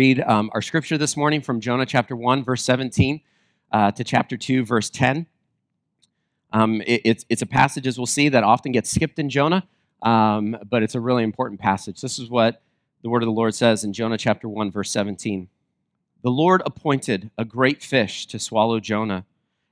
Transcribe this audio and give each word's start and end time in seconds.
Read 0.00 0.20
um, 0.20 0.48
our 0.54 0.62
scripture 0.62 0.96
this 0.96 1.14
morning 1.14 1.42
from 1.42 1.60
Jonah 1.60 1.84
chapter 1.84 2.16
1, 2.16 2.42
verse 2.42 2.64
17 2.64 3.20
uh, 3.70 3.90
to 3.90 4.02
chapter 4.02 4.34
2, 4.38 4.64
verse 4.64 4.88
10. 4.88 5.26
Um, 6.54 6.80
it, 6.86 7.02
it's, 7.04 7.26
it's 7.28 7.42
a 7.42 7.46
passage, 7.46 7.86
as 7.86 7.98
we'll 7.98 8.06
see, 8.06 8.30
that 8.30 8.42
often 8.42 8.72
gets 8.72 8.88
skipped 8.88 9.18
in 9.18 9.28
Jonah, 9.28 9.68
um, 10.00 10.56
but 10.70 10.82
it's 10.82 10.94
a 10.94 11.00
really 11.00 11.22
important 11.22 11.60
passage. 11.60 12.00
This 12.00 12.18
is 12.18 12.30
what 12.30 12.62
the 13.02 13.10
word 13.10 13.22
of 13.22 13.26
the 13.26 13.32
Lord 13.32 13.54
says 13.54 13.84
in 13.84 13.92
Jonah 13.92 14.16
chapter 14.16 14.48
1, 14.48 14.70
verse 14.70 14.90
17. 14.90 15.50
The 16.22 16.30
Lord 16.30 16.62
appointed 16.64 17.30
a 17.36 17.44
great 17.44 17.82
fish 17.82 18.24
to 18.28 18.38
swallow 18.38 18.80
Jonah, 18.80 19.26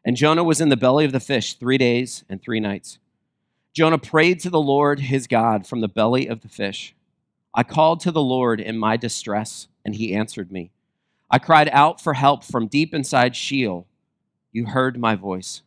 and 0.05 0.15
Jonah 0.15 0.45
was 0.45 0.61
in 0.61 0.69
the 0.69 0.77
belly 0.77 1.07
of 1.07 1.13
the 1.13 1.21
fish 1.21 1.55
three 1.55 1.79
days 1.79 2.25
and 2.29 2.43
three 2.43 2.61
nights. 2.61 2.99
Jonah 3.73 3.97
prayed 3.97 4.41
to 4.41 4.51
the 4.51 4.61
Lord 4.61 5.01
his 5.01 5.27
God 5.27 5.67
from 5.67 5.81
the 5.81 5.89
belly 5.89 6.27
of 6.27 6.43
the 6.43 6.51
fish. 6.51 6.95
I 7.55 7.63
called 7.63 8.01
to 8.01 8.13
the 8.13 8.23
Lord 8.23 8.61
in 8.61 8.79
my 8.79 8.97
distress, 8.97 9.69
and 9.85 9.95
he 9.95 10.15
answered 10.15 10.53
me. 10.53 10.71
I 11.31 11.39
cried 11.39 11.69
out 11.73 12.01
for 12.01 12.15
help 12.15 12.45
from 12.45 12.69
deep 12.69 12.95
inside 12.95 13.37
Sheol. 13.37 13.87
You 14.53 14.67
heard 14.67 14.99
my 14.99 15.15
voice. 15.15 15.63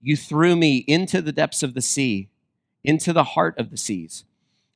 You 0.00 0.16
threw 0.16 0.56
me 0.56 0.78
into 0.86 1.22
the 1.22 1.32
depths 1.32 1.62
of 1.62 1.74
the 1.74 1.82
sea, 1.82 2.28
into 2.84 3.12
the 3.12 3.24
heart 3.24 3.58
of 3.58 3.70
the 3.70 3.76
seas, 3.76 4.24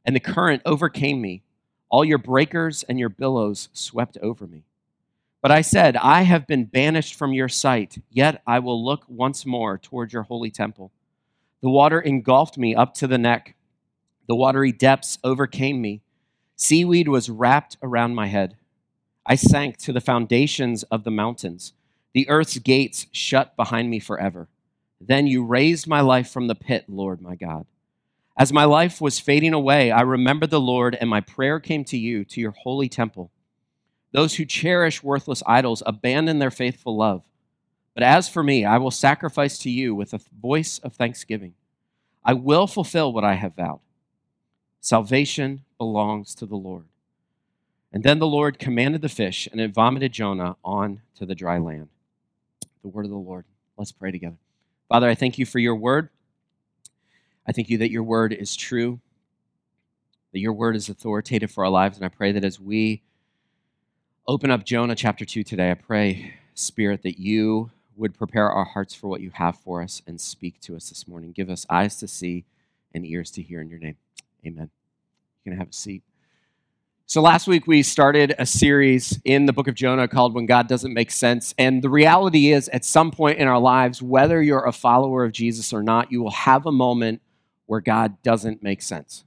and 0.04 0.16
the 0.16 0.20
current 0.20 0.62
overcame 0.64 1.20
me. 1.20 1.42
All 1.88 2.04
your 2.04 2.18
breakers 2.18 2.82
and 2.84 2.98
your 2.98 3.08
billows 3.08 3.68
swept 3.72 4.16
over 4.22 4.46
me. 4.46 4.64
But 5.42 5.50
I 5.50 5.62
said, 5.62 5.96
I 5.96 6.22
have 6.22 6.46
been 6.46 6.64
banished 6.64 7.14
from 7.14 7.32
your 7.32 7.48
sight, 7.48 7.98
yet 8.10 8.42
I 8.46 8.58
will 8.58 8.84
look 8.84 9.04
once 9.08 9.46
more 9.46 9.78
toward 9.78 10.12
your 10.12 10.24
holy 10.24 10.50
temple. 10.50 10.92
The 11.62 11.70
water 11.70 12.00
engulfed 12.00 12.58
me 12.58 12.74
up 12.74 12.94
to 12.94 13.06
the 13.06 13.18
neck, 13.18 13.54
the 14.26 14.34
watery 14.36 14.72
depths 14.72 15.18
overcame 15.24 15.80
me. 15.80 16.02
Seaweed 16.60 17.08
was 17.08 17.30
wrapped 17.30 17.78
around 17.82 18.14
my 18.14 18.26
head. 18.26 18.54
I 19.24 19.34
sank 19.34 19.78
to 19.78 19.94
the 19.94 20.00
foundations 20.00 20.82
of 20.84 21.04
the 21.04 21.10
mountains. 21.10 21.72
The 22.12 22.28
earth's 22.28 22.58
gates 22.58 23.06
shut 23.12 23.56
behind 23.56 23.88
me 23.88 23.98
forever. 23.98 24.46
Then 25.00 25.26
you 25.26 25.42
raised 25.42 25.86
my 25.86 26.02
life 26.02 26.28
from 26.28 26.48
the 26.48 26.54
pit, 26.54 26.84
Lord 26.86 27.22
my 27.22 27.34
God. 27.34 27.64
As 28.36 28.52
my 28.52 28.64
life 28.64 29.00
was 29.00 29.18
fading 29.18 29.54
away, 29.54 29.90
I 29.90 30.02
remembered 30.02 30.50
the 30.50 30.60
Lord, 30.60 30.94
and 31.00 31.08
my 31.08 31.22
prayer 31.22 31.60
came 31.60 31.82
to 31.84 31.96
you, 31.96 32.26
to 32.26 32.42
your 32.42 32.50
holy 32.52 32.90
temple. 32.90 33.30
Those 34.12 34.34
who 34.34 34.44
cherish 34.44 35.02
worthless 35.02 35.42
idols 35.46 35.82
abandon 35.86 36.40
their 36.40 36.50
faithful 36.50 36.94
love. 36.94 37.22
But 37.94 38.02
as 38.02 38.28
for 38.28 38.42
me, 38.42 38.66
I 38.66 38.76
will 38.76 38.90
sacrifice 38.90 39.56
to 39.60 39.70
you 39.70 39.94
with 39.94 40.12
a 40.12 40.20
voice 40.42 40.78
of 40.80 40.92
thanksgiving. 40.92 41.54
I 42.22 42.34
will 42.34 42.66
fulfill 42.66 43.14
what 43.14 43.24
I 43.24 43.34
have 43.34 43.56
vowed. 43.56 43.80
Salvation 44.82 45.64
belongs 45.80 46.34
to 46.34 46.44
the 46.44 46.56
Lord. 46.56 46.84
And 47.90 48.02
then 48.02 48.18
the 48.18 48.26
Lord 48.26 48.58
commanded 48.58 49.00
the 49.00 49.08
fish, 49.08 49.48
and 49.50 49.58
it 49.58 49.72
vomited 49.72 50.12
Jonah 50.12 50.56
on 50.62 51.00
to 51.16 51.24
the 51.24 51.34
dry 51.34 51.56
land. 51.56 51.88
The 52.82 52.88
word 52.88 53.06
of 53.06 53.10
the 53.10 53.16
Lord. 53.16 53.46
Let's 53.78 53.90
pray 53.90 54.10
together. 54.10 54.36
Father, 54.90 55.08
I 55.08 55.14
thank 55.14 55.38
you 55.38 55.46
for 55.46 55.58
your 55.58 55.74
word. 55.74 56.10
I 57.46 57.52
thank 57.52 57.70
you 57.70 57.78
that 57.78 57.90
your 57.90 58.02
word 58.02 58.34
is 58.34 58.56
true, 58.56 59.00
that 60.32 60.40
your 60.40 60.52
word 60.52 60.76
is 60.76 60.90
authoritative 60.90 61.50
for 61.50 61.64
our 61.64 61.70
lives. 61.70 61.96
And 61.96 62.04
I 62.04 62.10
pray 62.10 62.30
that 62.32 62.44
as 62.44 62.60
we 62.60 63.00
open 64.28 64.50
up 64.50 64.66
Jonah 64.66 64.94
chapter 64.94 65.24
2 65.24 65.42
today, 65.44 65.70
I 65.70 65.74
pray, 65.74 66.34
Spirit, 66.54 67.02
that 67.04 67.18
you 67.18 67.70
would 67.96 68.18
prepare 68.18 68.50
our 68.50 68.66
hearts 68.66 68.92
for 68.94 69.08
what 69.08 69.22
you 69.22 69.30
have 69.32 69.56
for 69.56 69.80
us 69.80 70.02
and 70.06 70.20
speak 70.20 70.60
to 70.60 70.76
us 70.76 70.90
this 70.90 71.08
morning. 71.08 71.32
Give 71.32 71.48
us 71.48 71.64
eyes 71.70 71.96
to 72.00 72.06
see 72.06 72.44
and 72.92 73.06
ears 73.06 73.30
to 73.30 73.42
hear 73.42 73.62
in 73.62 73.70
your 73.70 73.78
name. 73.78 73.96
Amen. 74.46 74.68
You 75.44 75.52
can 75.52 75.58
have 75.58 75.70
a 75.70 75.72
seat. 75.72 76.02
So, 77.06 77.20
last 77.20 77.48
week 77.48 77.66
we 77.66 77.82
started 77.82 78.34
a 78.38 78.46
series 78.46 79.18
in 79.24 79.46
the 79.46 79.52
book 79.52 79.66
of 79.66 79.74
Jonah 79.74 80.06
called 80.06 80.32
When 80.32 80.46
God 80.46 80.68
Doesn't 80.68 80.94
Make 80.94 81.10
Sense. 81.10 81.54
And 81.58 81.82
the 81.82 81.88
reality 81.88 82.52
is, 82.52 82.68
at 82.68 82.84
some 82.84 83.10
point 83.10 83.38
in 83.38 83.48
our 83.48 83.58
lives, 83.58 84.00
whether 84.00 84.40
you're 84.40 84.64
a 84.64 84.72
follower 84.72 85.24
of 85.24 85.32
Jesus 85.32 85.72
or 85.72 85.82
not, 85.82 86.12
you 86.12 86.22
will 86.22 86.30
have 86.30 86.66
a 86.66 86.72
moment 86.72 87.20
where 87.66 87.80
God 87.80 88.22
doesn't 88.22 88.62
make 88.62 88.80
sense. 88.80 89.24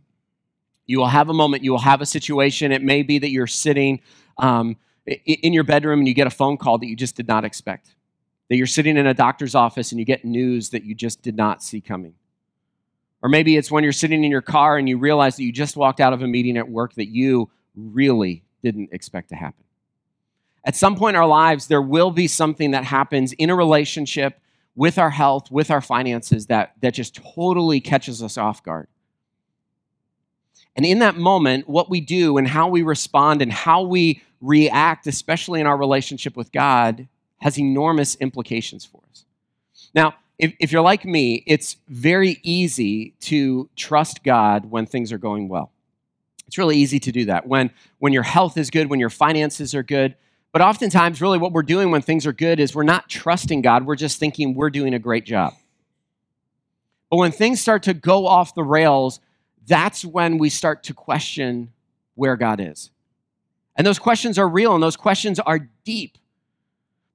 You 0.85 0.99
will 0.99 1.07
have 1.07 1.29
a 1.29 1.33
moment, 1.33 1.63
you 1.63 1.71
will 1.71 1.79
have 1.79 2.01
a 2.01 2.05
situation. 2.05 2.71
It 2.71 2.83
may 2.83 3.03
be 3.03 3.19
that 3.19 3.31
you're 3.31 3.47
sitting 3.47 4.01
um, 4.37 4.77
in 5.05 5.51
your 5.51 5.63
bedroom 5.63 5.99
and 5.99 6.07
you 6.07 6.13
get 6.13 6.27
a 6.27 6.31
phone 6.31 6.57
call 6.57 6.77
that 6.77 6.87
you 6.87 6.95
just 6.95 7.15
did 7.15 7.27
not 7.27 7.43
expect. 7.43 7.95
That 8.49 8.57
you're 8.57 8.67
sitting 8.67 8.97
in 8.97 9.07
a 9.07 9.13
doctor's 9.13 9.55
office 9.55 9.91
and 9.91 9.99
you 9.99 10.05
get 10.05 10.23
news 10.23 10.69
that 10.69 10.83
you 10.83 10.95
just 10.95 11.21
did 11.21 11.35
not 11.35 11.63
see 11.63 11.81
coming. 11.81 12.13
Or 13.23 13.29
maybe 13.29 13.55
it's 13.55 13.71
when 13.71 13.85
you're 13.85 13.93
sitting 13.93 14.25
in 14.25 14.29
your 14.29 14.41
car 14.41 14.77
and 14.77 14.87
you 14.87 14.97
realize 14.97 15.37
that 15.37 15.43
you 15.43 15.53
just 15.53 15.77
walked 15.77 16.01
out 16.01 16.11
of 16.11 16.21
a 16.21 16.27
meeting 16.27 16.57
at 16.57 16.69
work 16.69 16.93
that 16.95 17.07
you 17.07 17.49
really 17.73 18.43
didn't 18.61 18.89
expect 18.91 19.29
to 19.29 19.35
happen. 19.35 19.63
At 20.65 20.75
some 20.75 20.97
point 20.97 21.15
in 21.15 21.21
our 21.21 21.27
lives, 21.27 21.67
there 21.67 21.81
will 21.81 22.11
be 22.11 22.27
something 22.27 22.71
that 22.71 22.83
happens 22.83 23.31
in 23.33 23.49
a 23.49 23.55
relationship 23.55 24.39
with 24.75 24.97
our 24.97 25.09
health, 25.09 25.49
with 25.49 25.71
our 25.71 25.81
finances, 25.81 26.47
that, 26.47 26.73
that 26.81 26.93
just 26.93 27.15
totally 27.35 27.79
catches 27.79 28.21
us 28.21 28.37
off 28.37 28.61
guard. 28.61 28.87
And 30.75 30.85
in 30.85 30.99
that 30.99 31.15
moment, 31.15 31.69
what 31.69 31.89
we 31.89 32.01
do 32.01 32.37
and 32.37 32.47
how 32.47 32.67
we 32.67 32.81
respond 32.81 33.41
and 33.41 33.53
how 33.53 33.83
we 33.83 34.21
react, 34.41 35.07
especially 35.07 35.61
in 35.61 35.67
our 35.67 35.77
relationship 35.77 36.35
with 36.35 36.51
God, 36.51 37.07
has 37.37 37.57
enormous 37.57 38.15
implications 38.15 38.83
for 38.83 39.01
us. 39.11 39.25
Now, 39.93 40.15
if, 40.39 40.53
if 40.59 40.71
you're 40.71 40.81
like 40.81 41.05
me, 41.05 41.43
it's 41.45 41.77
very 41.87 42.39
easy 42.43 43.13
to 43.21 43.69
trust 43.75 44.23
God 44.23 44.69
when 44.69 44.85
things 44.85 45.11
are 45.11 45.17
going 45.17 45.47
well. 45.47 45.71
It's 46.47 46.57
really 46.57 46.77
easy 46.77 46.99
to 46.99 47.11
do 47.11 47.25
that 47.25 47.47
when, 47.47 47.71
when 47.99 48.13
your 48.13 48.23
health 48.23 48.57
is 48.57 48.69
good, 48.69 48.89
when 48.89 48.99
your 48.99 49.09
finances 49.09 49.73
are 49.73 49.83
good. 49.83 50.15
But 50.51 50.61
oftentimes, 50.61 51.19
really, 51.19 51.39
what 51.39 51.51
we're 51.51 51.63
doing 51.63 51.89
when 51.89 52.01
things 52.01 52.27
are 52.27 52.33
good 52.33 52.59
is 52.59 52.75
we're 52.75 52.83
not 52.83 53.09
trusting 53.09 53.61
God, 53.61 53.85
we're 53.85 53.95
just 53.95 54.19
thinking 54.19 54.53
we're 54.53 54.69
doing 54.69 54.93
a 54.93 54.99
great 54.99 55.25
job. 55.25 55.53
But 57.09 57.17
when 57.17 57.31
things 57.31 57.61
start 57.61 57.83
to 57.83 57.93
go 57.93 58.27
off 58.27 58.55
the 58.55 58.63
rails, 58.63 59.19
that's 59.65 60.03
when 60.03 60.37
we 60.37 60.49
start 60.49 60.83
to 60.83 60.93
question 60.93 61.71
where 62.15 62.35
God 62.35 62.59
is. 62.59 62.91
And 63.75 63.87
those 63.87 63.99
questions 63.99 64.37
are 64.37 64.47
real 64.47 64.75
and 64.75 64.83
those 64.83 64.97
questions 64.97 65.39
are 65.39 65.69
deep. 65.83 66.17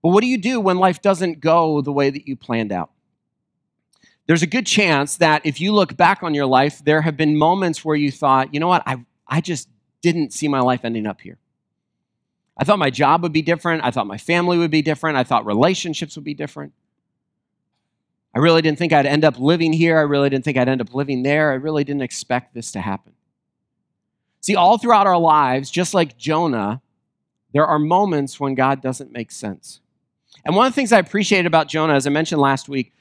But 0.03 0.11
what 0.11 0.21
do 0.21 0.27
you 0.27 0.39
do 0.39 0.61
when 0.61 0.79
life 0.79 1.03
doesn't 1.03 1.41
go 1.41 1.81
the 1.81 1.93
way 1.93 2.11
that 2.11 2.27
you 2.27 2.37
planned 2.37 2.73
out? 2.73 2.91
There's 4.29 4.43
a 4.43 4.47
good 4.47 4.67
chance 4.67 5.17
that 5.17 5.41
if 5.45 5.59
you 5.59 5.73
look 5.73 5.97
back 5.97 6.23
on 6.23 6.35
your 6.35 6.45
life, 6.45 6.85
there 6.85 7.01
have 7.01 7.17
been 7.17 7.37
moments 7.37 7.83
where 7.83 7.97
you 7.97 8.13
thought, 8.13 8.53
you 8.53 8.61
know 8.61 8.69
what, 8.69 8.83
I, 8.87 9.03
I 9.27 9.41
just 9.41 9.71
didn't 10.03 10.35
see 10.35 10.49
my 10.49 10.61
life 10.61 10.85
ending 10.85 11.07
up 11.07 11.23
here. 11.23 11.39
I 12.55 12.65
thought 12.65 12.79
my 12.79 12.91
job 12.91 13.23
would 13.23 13.33
be 13.33 13.41
different. 13.41 13.85
I 13.85 13.91
thought 13.91 14.07
my 14.07 14.19
family 14.19 14.59
would 14.59 14.71
be 14.71 14.83
different. 14.83 15.17
I 15.17 15.25
thought 15.25 15.47
relationships 15.47 16.15
would 16.15 16.27
be 16.27 16.35
different. 16.35 16.75
I 18.35 18.41
really 18.41 18.61
didn't 18.61 18.79
think 18.79 18.93
I'd 18.93 19.07
end 19.07 19.25
up 19.25 19.39
living 19.39 19.73
here. 19.73 19.97
I 19.97 20.03
really 20.03 20.29
didn't 20.29 20.45
think 20.45 20.59
I'd 20.59 20.69
end 20.69 20.83
up 20.83 20.93
living 20.95 21.23
there. 21.23 21.51
I 21.51 21.55
really 21.55 21.83
didn't 21.83 22.03
expect 22.03 22.53
this 22.53 22.71
to 22.73 22.81
happen. 22.81 23.15
See, 24.43 24.57
all 24.57 24.77
throughout 24.77 25.07
our 25.07 25.19
lives, 25.19 25.71
just 25.71 25.95
like 25.95 26.19
Jonah, 26.19 26.83
there 27.55 27.65
are 27.65 27.79
moments 27.79 28.39
when 28.39 28.55
God 28.55 28.83
doesn't 28.83 29.11
make 29.11 29.31
sense. 29.31 29.81
And 30.45 30.55
one 30.55 30.67
of 30.67 30.73
the 30.73 30.77
things 30.77 30.93
I 30.93 30.99
appreciate 30.99 31.47
about 31.47 31.69
Jonah, 31.69 31.95
as 31.95 32.07
I 32.07 32.11
mentioned 32.11 32.43
last 32.43 32.69
week, 32.69 32.93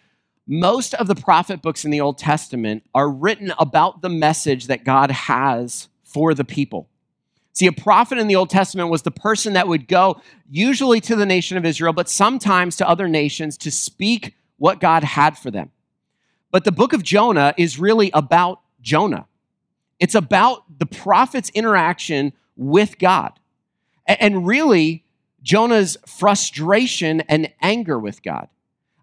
most 0.48 0.94
of 0.94 1.08
the 1.08 1.16
prophet 1.16 1.62
books 1.62 1.84
in 1.84 1.92
the 1.92 2.02
Old 2.02 2.18
Testament 2.18 2.84
are 2.96 3.10
written 3.10 3.54
about 3.60 4.02
the 4.02 4.10
message 4.10 4.68
that 4.68 4.86
God 4.86 5.12
has 5.12 5.90
for 6.04 6.34
the 6.34 6.46
people. 6.46 6.88
See, 7.52 7.68
a 7.68 7.74
prophet 7.74 8.18
in 8.18 8.28
the 8.28 8.36
Old 8.36 8.50
Testament 8.50 8.90
was 8.90 9.02
the 9.02 9.12
person 9.12 9.54
that 9.54 9.68
would 9.68 9.88
go 9.88 10.22
usually 10.50 11.02
to 11.02 11.16
the 11.16 11.26
nation 11.26 11.58
of 11.58 11.66
Israel, 11.66 11.92
but 11.92 12.08
sometimes 12.08 12.78
to 12.78 12.88
other 12.88 13.08
nations 13.08 13.58
to 13.58 13.72
speak 13.72 14.36
what 14.58 14.80
God 14.80 15.04
had 15.04 15.38
for 15.38 15.52
them. 15.52 15.72
But 16.52 16.64
the 16.64 16.72
book 16.72 16.94
of 16.94 17.04
Jonah 17.04 17.54
is 17.58 17.80
really 17.80 18.10
about 18.14 18.62
Jonah. 18.82 19.26
It's 20.00 20.16
about 20.16 20.80
the 20.80 20.86
prophet's 20.86 21.50
interaction 21.50 22.32
with 22.56 23.00
God. 23.00 23.34
And 24.06 24.48
really, 24.48 25.04
Jonah's 25.42 25.98
frustration 26.06 27.22
and 27.22 27.52
anger 27.62 28.00
with 28.00 28.24
God. 28.24 28.48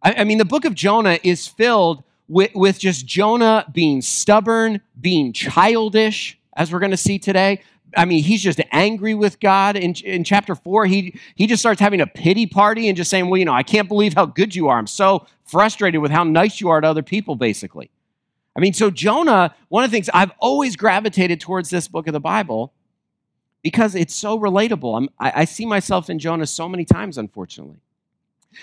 I, 0.04 0.24
mean, 0.24 0.38
the 0.38 0.44
book 0.44 0.64
of 0.64 0.74
Jonah 0.74 1.18
is 1.22 1.48
filled 1.48 2.04
with, 2.28 2.54
with 2.54 2.78
just 2.78 3.06
Jonah 3.06 3.64
being 3.72 4.02
stubborn, 4.02 4.80
being 5.00 5.32
childish, 5.32 6.38
as 6.56 6.70
we're 6.70 6.78
going 6.78 6.90
to 6.90 6.96
see 6.96 7.18
today. 7.18 7.62
I 7.96 8.04
mean, 8.04 8.22
he's 8.22 8.42
just 8.42 8.60
angry 8.70 9.14
with 9.14 9.40
God. 9.40 9.76
In, 9.76 9.94
in 10.04 10.24
chapter 10.24 10.54
four, 10.54 10.84
he, 10.86 11.18
he 11.36 11.46
just 11.46 11.62
starts 11.62 11.80
having 11.80 12.00
a 12.00 12.06
pity 12.06 12.46
party 12.46 12.88
and 12.88 12.96
just 12.96 13.10
saying, 13.10 13.30
Well, 13.30 13.38
you 13.38 13.44
know, 13.44 13.52
I 13.52 13.62
can't 13.62 13.88
believe 13.88 14.14
how 14.14 14.26
good 14.26 14.54
you 14.54 14.68
are. 14.68 14.78
I'm 14.78 14.86
so 14.86 15.26
frustrated 15.44 16.00
with 16.00 16.10
how 16.10 16.24
nice 16.24 16.60
you 16.60 16.68
are 16.70 16.80
to 16.80 16.86
other 16.86 17.02
people, 17.02 17.36
basically. 17.36 17.90
I 18.56 18.60
mean, 18.60 18.72
so 18.72 18.90
Jonah, 18.90 19.54
one 19.68 19.84
of 19.84 19.90
the 19.90 19.96
things 19.96 20.10
I've 20.12 20.32
always 20.38 20.76
gravitated 20.76 21.40
towards 21.40 21.70
this 21.70 21.88
book 21.88 22.06
of 22.06 22.12
the 22.12 22.20
Bible 22.20 22.72
because 23.62 23.94
it's 23.94 24.14
so 24.14 24.38
relatable. 24.38 25.08
I, 25.18 25.32
I 25.36 25.44
see 25.44 25.66
myself 25.66 26.10
in 26.10 26.18
Jonah 26.18 26.46
so 26.46 26.68
many 26.68 26.84
times, 26.84 27.16
unfortunately. 27.16 27.78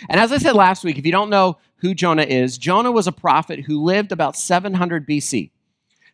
And 0.10 0.20
as 0.20 0.32
I 0.32 0.38
said 0.38 0.56
last 0.56 0.84
week, 0.84 0.98
if 0.98 1.06
you 1.06 1.12
don't 1.12 1.30
know 1.30 1.58
who 1.78 1.94
Jonah 1.94 2.24
is, 2.24 2.58
Jonah 2.58 2.92
was 2.92 3.08
a 3.08 3.12
prophet 3.12 3.62
who 3.62 3.84
lived 3.84 4.12
about 4.12 4.36
700 4.36 5.08
BC. 5.08 5.50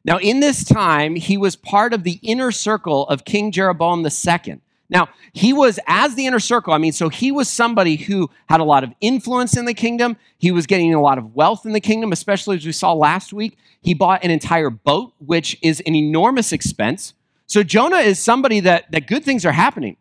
Now, 0.06 0.18
in 0.19 0.39
this 0.39 0.63
time, 0.63 1.15
he 1.15 1.38
was 1.38 1.56
part 1.56 1.94
of 1.94 2.03
the 2.03 2.19
inner 2.21 2.51
circle 2.51 3.07
of 3.09 3.25
King 3.25 3.51
Jeroboam 3.51 4.06
II. 4.06 4.62
Now, 4.89 5.09
he 5.33 5.51
was 5.51 5.79
as 5.85 6.15
the 6.15 6.25
inner 6.25 6.39
circle. 6.39 6.71
I 6.71 6.77
mean, 6.77 6.94
so 6.94 7.09
he 7.09 7.31
was 7.31 7.50
somebody 7.50 7.97
who 7.97 8.29
had 8.47 8.62
a 8.62 8.63
lot 8.63 8.85
of 8.85 8.94
influence 9.01 9.57
in 9.57 9.65
the 9.65 9.74
kingdom. 9.74 10.15
He 10.38 10.51
was 10.51 10.65
getting 10.65 10.94
a 10.94 11.01
lot 11.01 11.18
of 11.18 11.35
wealth 11.35 11.65
in 11.65 11.74
the 11.74 11.81
kingdom, 11.81 12.13
especially 12.13 12.56
as 12.56 12.65
we 12.65 12.71
saw 12.71 12.94
last 12.94 13.33
week. 13.33 13.57
He 13.81 13.94
bought 13.94 14.24
an 14.24 14.31
entire 14.31 14.69
boat, 14.69 15.13
which 15.19 15.57
is 15.62 15.81
an 15.81 15.94
enormous 15.94 16.53
expense. 16.53 17.13
So 17.47 17.63
Jonah 17.63 17.97
is 17.97 18.19
somebody 18.19 18.62
that, 18.62 18.89
that 18.91 19.07
good 19.07 19.25
things 19.25 19.45
are 19.45 19.51
happening. 19.51 19.97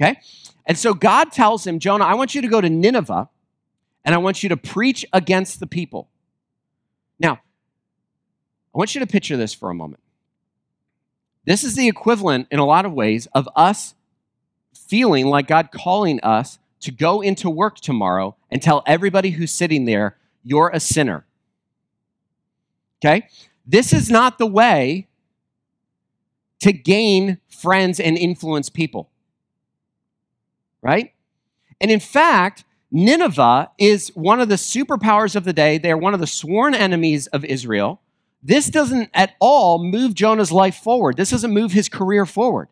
Okay? 0.00 0.20
And 0.66 0.76
so 0.76 0.94
God 0.94 1.32
tells 1.32 1.66
him, 1.66 1.78
Jonah, 1.78 2.04
I 2.04 2.14
want 2.14 2.34
you 2.34 2.42
to 2.42 2.48
go 2.48 2.60
to 2.60 2.68
Nineveh 2.68 3.28
and 4.04 4.14
I 4.14 4.18
want 4.18 4.42
you 4.42 4.48
to 4.50 4.56
preach 4.56 5.04
against 5.12 5.60
the 5.60 5.66
people. 5.66 6.08
Now, 7.18 7.40
I 8.74 8.78
want 8.78 8.94
you 8.94 9.00
to 9.00 9.06
picture 9.06 9.36
this 9.36 9.54
for 9.54 9.70
a 9.70 9.74
moment. 9.74 10.02
This 11.44 11.64
is 11.64 11.76
the 11.76 11.88
equivalent, 11.88 12.48
in 12.50 12.58
a 12.58 12.66
lot 12.66 12.84
of 12.84 12.92
ways, 12.92 13.26
of 13.32 13.48
us 13.56 13.94
feeling 14.74 15.26
like 15.26 15.46
God 15.46 15.70
calling 15.72 16.20
us 16.20 16.58
to 16.80 16.90
go 16.90 17.20
into 17.20 17.48
work 17.48 17.76
tomorrow 17.76 18.36
and 18.50 18.60
tell 18.60 18.82
everybody 18.86 19.30
who's 19.30 19.50
sitting 19.50 19.86
there, 19.86 20.16
you're 20.42 20.70
a 20.72 20.80
sinner. 20.80 21.24
Okay? 23.00 23.28
This 23.66 23.92
is 23.92 24.10
not 24.10 24.38
the 24.38 24.46
way 24.46 25.08
to 26.60 26.72
gain 26.72 27.38
friends 27.48 27.98
and 27.98 28.16
influence 28.18 28.68
people. 28.68 29.10
Right? 30.86 31.12
And 31.80 31.90
in 31.90 32.00
fact, 32.00 32.64
Nineveh 32.90 33.70
is 33.78 34.08
one 34.14 34.40
of 34.40 34.48
the 34.48 34.54
superpowers 34.54 35.34
of 35.36 35.44
the 35.44 35.52
day. 35.52 35.78
They're 35.78 35.98
one 35.98 36.14
of 36.14 36.20
the 36.20 36.26
sworn 36.26 36.74
enemies 36.74 37.26
of 37.28 37.44
Israel. 37.44 38.00
This 38.42 38.70
doesn't 38.70 39.10
at 39.12 39.34
all 39.40 39.82
move 39.82 40.14
Jonah's 40.14 40.52
life 40.52 40.76
forward. 40.76 41.16
This 41.16 41.30
doesn't 41.30 41.52
move 41.52 41.72
his 41.72 41.88
career 41.88 42.24
forward. 42.24 42.68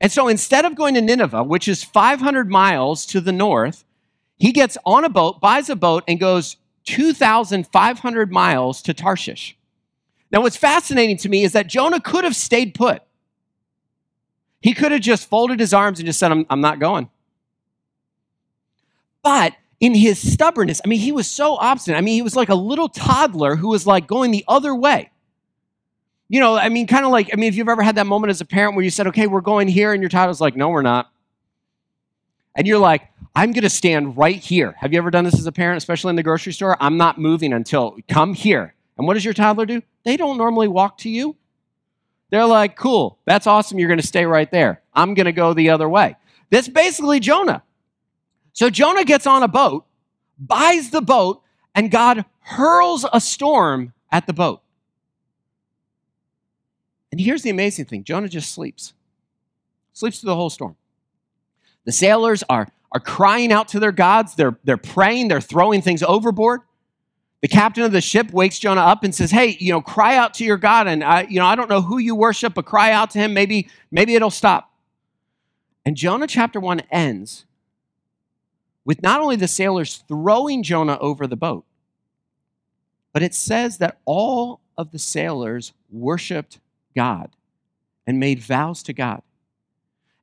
And 0.00 0.10
so 0.12 0.28
instead 0.28 0.64
of 0.64 0.76
going 0.76 0.94
to 0.94 1.00
Nineveh, 1.00 1.44
which 1.44 1.68
is 1.68 1.82
500 1.82 2.48
miles 2.48 3.04
to 3.06 3.20
the 3.20 3.32
north, 3.32 3.84
he 4.38 4.52
gets 4.52 4.78
on 4.84 5.04
a 5.04 5.08
boat, 5.08 5.40
buys 5.40 5.68
a 5.68 5.76
boat, 5.76 6.04
and 6.06 6.20
goes 6.20 6.56
2,500 6.84 8.32
miles 8.32 8.82
to 8.82 8.94
Tarshish. 8.94 9.56
Now, 10.30 10.42
what's 10.42 10.56
fascinating 10.56 11.16
to 11.18 11.28
me 11.28 11.44
is 11.44 11.52
that 11.52 11.66
Jonah 11.66 12.00
could 12.00 12.24
have 12.24 12.36
stayed 12.36 12.74
put. 12.74 13.02
He 14.60 14.74
could 14.74 14.92
have 14.92 15.00
just 15.00 15.28
folded 15.28 15.60
his 15.60 15.72
arms 15.72 15.98
and 15.98 16.06
just 16.06 16.18
said, 16.18 16.32
I'm, 16.32 16.46
I'm 16.50 16.60
not 16.60 16.80
going. 16.80 17.08
But 19.26 19.56
in 19.80 19.96
his 19.96 20.20
stubbornness, 20.34 20.80
I 20.84 20.88
mean, 20.88 21.00
he 21.00 21.10
was 21.10 21.26
so 21.26 21.56
obstinate. 21.56 21.98
I 21.98 22.00
mean, 22.00 22.14
he 22.14 22.22
was 22.22 22.36
like 22.36 22.48
a 22.48 22.54
little 22.54 22.88
toddler 22.88 23.56
who 23.56 23.66
was 23.66 23.84
like 23.84 24.06
going 24.06 24.30
the 24.30 24.44
other 24.46 24.72
way. 24.72 25.10
You 26.28 26.38
know, 26.38 26.56
I 26.56 26.68
mean, 26.68 26.86
kind 26.86 27.04
of 27.04 27.10
like, 27.10 27.30
I 27.32 27.36
mean, 27.36 27.48
if 27.48 27.56
you've 27.56 27.68
ever 27.68 27.82
had 27.82 27.96
that 27.96 28.06
moment 28.06 28.30
as 28.30 28.40
a 28.40 28.44
parent 28.44 28.76
where 28.76 28.84
you 28.84 28.90
said, 28.90 29.08
okay, 29.08 29.26
we're 29.26 29.40
going 29.40 29.66
here, 29.66 29.92
and 29.92 30.00
your 30.00 30.10
toddler's 30.10 30.40
like, 30.40 30.54
no, 30.54 30.68
we're 30.68 30.82
not. 30.82 31.10
And 32.54 32.68
you're 32.68 32.78
like, 32.78 33.02
I'm 33.34 33.50
going 33.50 33.64
to 33.64 33.68
stand 33.68 34.16
right 34.16 34.36
here. 34.36 34.76
Have 34.78 34.92
you 34.92 34.98
ever 34.98 35.10
done 35.10 35.24
this 35.24 35.40
as 35.40 35.46
a 35.48 35.52
parent, 35.52 35.78
especially 35.78 36.10
in 36.10 36.16
the 36.16 36.22
grocery 36.22 36.52
store? 36.52 36.76
I'm 36.80 36.96
not 36.96 37.18
moving 37.18 37.52
until 37.52 37.96
come 38.06 38.32
here. 38.32 38.76
And 38.96 39.08
what 39.08 39.14
does 39.14 39.24
your 39.24 39.34
toddler 39.34 39.66
do? 39.66 39.82
They 40.04 40.16
don't 40.16 40.38
normally 40.38 40.68
walk 40.68 40.98
to 40.98 41.10
you. 41.10 41.34
They're 42.30 42.46
like, 42.46 42.76
cool, 42.76 43.18
that's 43.24 43.48
awesome. 43.48 43.80
You're 43.80 43.88
going 43.88 43.98
to 44.00 44.06
stay 44.06 44.24
right 44.24 44.52
there. 44.52 44.82
I'm 44.94 45.14
going 45.14 45.26
to 45.26 45.32
go 45.32 45.52
the 45.52 45.70
other 45.70 45.88
way. 45.88 46.14
That's 46.50 46.68
basically 46.68 47.18
Jonah. 47.18 47.64
So 48.56 48.70
Jonah 48.70 49.04
gets 49.04 49.26
on 49.26 49.42
a 49.42 49.48
boat, 49.48 49.84
buys 50.38 50.88
the 50.88 51.02
boat, 51.02 51.42
and 51.74 51.90
God 51.90 52.24
hurls 52.40 53.04
a 53.12 53.20
storm 53.20 53.92
at 54.10 54.26
the 54.26 54.32
boat. 54.32 54.62
And 57.12 57.20
here's 57.20 57.42
the 57.42 57.50
amazing 57.50 57.84
thing 57.84 58.02
Jonah 58.02 58.30
just 58.30 58.50
sleeps, 58.52 58.94
sleeps 59.92 60.20
through 60.20 60.28
the 60.28 60.36
whole 60.36 60.48
storm. 60.48 60.74
The 61.84 61.92
sailors 61.92 62.42
are, 62.48 62.68
are 62.92 63.00
crying 63.00 63.52
out 63.52 63.68
to 63.68 63.78
their 63.78 63.92
gods, 63.92 64.34
they're, 64.36 64.58
they're 64.64 64.78
praying, 64.78 65.28
they're 65.28 65.42
throwing 65.42 65.82
things 65.82 66.02
overboard. 66.02 66.62
The 67.42 67.48
captain 67.48 67.84
of 67.84 67.92
the 67.92 68.00
ship 68.00 68.30
wakes 68.30 68.58
Jonah 68.58 68.80
up 68.80 69.04
and 69.04 69.14
says, 69.14 69.30
"Hey, 69.30 69.58
you 69.60 69.70
know, 69.70 69.82
cry 69.82 70.16
out 70.16 70.32
to 70.34 70.44
your 70.46 70.56
God, 70.56 70.86
and 70.86 71.04
I, 71.04 71.26
you 71.28 71.38
know, 71.38 71.46
I 71.46 71.56
don't 71.56 71.68
know 71.68 71.82
who 71.82 71.98
you 71.98 72.14
worship, 72.14 72.54
but 72.54 72.64
cry 72.64 72.92
out 72.92 73.10
to 73.10 73.18
him. 73.18 73.34
Maybe, 73.34 73.68
maybe 73.90 74.14
it'll 74.14 74.30
stop." 74.30 74.72
And 75.84 75.94
Jonah 75.94 76.26
chapter 76.26 76.58
one 76.58 76.80
ends 76.90 77.44
with 78.86 79.02
not 79.02 79.20
only 79.20 79.36
the 79.36 79.48
sailors 79.48 80.02
throwing 80.08 80.62
Jonah 80.62 80.96
over 81.00 81.26
the 81.26 81.36
boat, 81.36 81.66
but 83.12 83.22
it 83.22 83.34
says 83.34 83.78
that 83.78 83.98
all 84.06 84.60
of 84.78 84.92
the 84.92 84.98
sailors 84.98 85.72
worshiped 85.90 86.60
God 86.94 87.30
and 88.06 88.20
made 88.20 88.38
vows 88.38 88.82
to 88.84 88.92
God. 88.92 89.22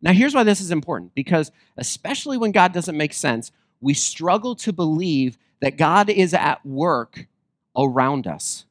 Now, 0.02 0.14
here's 0.14 0.34
why 0.34 0.44
this 0.44 0.62
is 0.62 0.72
important 0.72 1.14
because, 1.14 1.52
especially 1.78 2.38
when 2.38 2.52
God 2.52 2.74
doesn't 2.74 2.98
make 2.98 3.14
sense, 3.14 3.52
we 3.82 3.94
struggle 3.94 4.56
to 4.58 4.72
believe 4.72 5.38
that 5.62 5.78
God 5.78 6.10
is 6.10 6.34
at 6.34 6.66
work 6.66 7.28
around 7.78 8.28
us. 8.28 8.66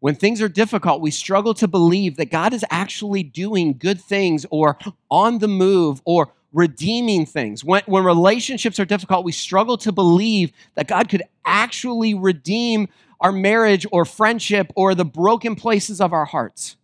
When 0.00 0.14
things 0.14 0.40
are 0.40 0.48
difficult, 0.48 1.00
we 1.00 1.10
struggle 1.10 1.54
to 1.54 1.68
believe 1.68 2.16
that 2.16 2.30
God 2.30 2.54
is 2.54 2.64
actually 2.70 3.22
doing 3.22 3.76
good 3.76 4.00
things 4.00 4.46
or 4.50 4.78
on 5.10 5.38
the 5.38 5.48
move 5.48 6.00
or 6.04 6.32
redeeming 6.56 7.26
things. 7.26 7.62
When, 7.62 7.82
when 7.84 8.02
relationships 8.02 8.80
are 8.80 8.86
difficult, 8.86 9.26
we 9.26 9.32
struggle 9.32 9.76
to 9.76 9.92
believe 9.92 10.52
that 10.74 10.88
God 10.88 11.10
could 11.10 11.22
actually 11.44 12.14
redeem 12.14 12.88
our 13.20 13.30
marriage 13.30 13.86
or 13.92 14.06
friendship 14.06 14.72
or 14.74 14.94
the 14.94 15.04
broken 15.04 15.54
places 15.54 16.00
of 16.00 16.14
our 16.14 16.24
hearts. 16.24 16.76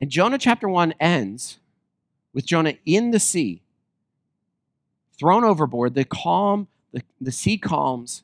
And 0.00 0.10
Jonah 0.10 0.38
chapter 0.38 0.68
1 0.68 0.94
ends 1.00 1.58
with 2.32 2.46
Jonah 2.46 2.74
in 2.86 3.10
the 3.10 3.18
sea, 3.18 3.62
thrown 5.18 5.42
overboard. 5.42 5.94
The 5.94 6.04
calm, 6.04 6.68
the, 6.92 7.02
the 7.20 7.32
sea 7.32 7.58
calms, 7.58 8.22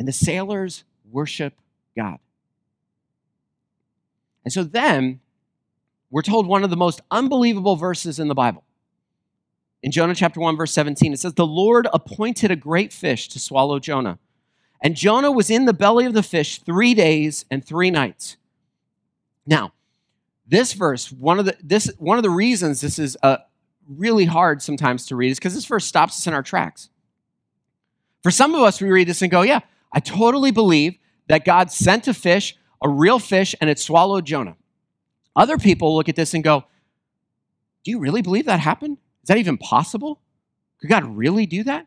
and 0.00 0.08
the 0.08 0.12
sailors 0.12 0.82
worship 1.12 1.54
God. 1.96 2.18
And 4.44 4.52
so 4.52 4.64
then 4.64 5.20
we're 6.12 6.22
told 6.22 6.46
one 6.46 6.62
of 6.62 6.68
the 6.68 6.76
most 6.76 7.00
unbelievable 7.10 7.74
verses 7.74 8.18
in 8.18 8.28
the 8.28 8.34
Bible. 8.34 8.62
In 9.82 9.90
Jonah 9.90 10.14
chapter 10.14 10.40
1, 10.40 10.56
verse 10.56 10.70
17, 10.72 11.14
it 11.14 11.18
says, 11.18 11.32
The 11.32 11.46
Lord 11.46 11.88
appointed 11.92 12.50
a 12.50 12.56
great 12.56 12.92
fish 12.92 13.28
to 13.28 13.40
swallow 13.40 13.78
Jonah. 13.80 14.18
And 14.82 14.94
Jonah 14.94 15.32
was 15.32 15.48
in 15.48 15.64
the 15.64 15.72
belly 15.72 16.04
of 16.04 16.12
the 16.12 16.22
fish 16.22 16.58
three 16.58 16.92
days 16.92 17.46
and 17.50 17.64
three 17.64 17.90
nights. 17.90 18.36
Now, 19.46 19.72
this 20.46 20.74
verse, 20.74 21.10
one 21.10 21.38
of 21.38 21.46
the 21.46 21.56
this 21.62 21.90
one 21.98 22.18
of 22.18 22.22
the 22.22 22.30
reasons 22.30 22.80
this 22.82 22.98
is 22.98 23.16
uh, 23.22 23.38
really 23.88 24.26
hard 24.26 24.60
sometimes 24.60 25.06
to 25.06 25.16
read 25.16 25.30
is 25.30 25.38
because 25.38 25.54
this 25.54 25.64
verse 25.64 25.86
stops 25.86 26.18
us 26.18 26.26
in 26.26 26.34
our 26.34 26.42
tracks. 26.42 26.90
For 28.22 28.30
some 28.30 28.54
of 28.54 28.60
us, 28.62 28.80
we 28.80 28.90
read 28.90 29.08
this 29.08 29.22
and 29.22 29.30
go, 29.30 29.42
"Yeah, 29.42 29.60
I 29.92 30.00
totally 30.00 30.50
believe 30.50 30.98
that 31.28 31.44
God 31.44 31.72
sent 31.72 32.06
a 32.06 32.14
fish, 32.14 32.56
a 32.82 32.88
real 32.88 33.18
fish, 33.18 33.54
and 33.60 33.70
it 33.70 33.78
swallowed 33.78 34.26
Jonah." 34.26 34.56
Other 35.34 35.58
people 35.58 35.94
look 35.96 36.08
at 36.08 36.16
this 36.16 36.34
and 36.34 36.44
go, 36.44 36.64
Do 37.84 37.90
you 37.90 37.98
really 37.98 38.22
believe 38.22 38.46
that 38.46 38.60
happened? 38.60 38.98
Is 39.22 39.28
that 39.28 39.38
even 39.38 39.58
possible? 39.58 40.20
Could 40.80 40.90
God 40.90 41.04
really 41.16 41.46
do 41.46 41.64
that? 41.64 41.86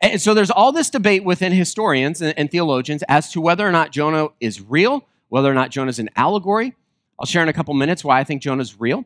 And 0.00 0.20
so 0.20 0.34
there's 0.34 0.50
all 0.50 0.70
this 0.70 0.90
debate 0.90 1.24
within 1.24 1.52
historians 1.52 2.22
and, 2.22 2.50
theologians 2.50 3.02
as 3.08 3.32
to 3.32 3.40
whether 3.40 3.66
or 3.66 3.72
not 3.72 3.90
Jonah 3.90 4.28
is 4.38 4.60
real, 4.60 5.06
whether 5.28 5.50
or 5.50 5.54
not 5.54 5.70
Jonah 5.70 5.88
is 5.88 5.98
an 5.98 6.10
allegory. 6.14 6.76
I'll 7.18 7.26
share 7.26 7.42
in 7.42 7.48
a 7.48 7.52
couple 7.52 7.74
minutes 7.74 8.04
why 8.04 8.20
I 8.20 8.24
think 8.24 8.42
Jonah 8.42 8.62
is 8.62 8.78
real. 8.78 9.04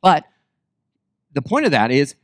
But 0.00 0.24
the 1.32 1.42
point 1.42 1.64
of 1.64 1.72
that 1.72 1.90
is 1.90 2.14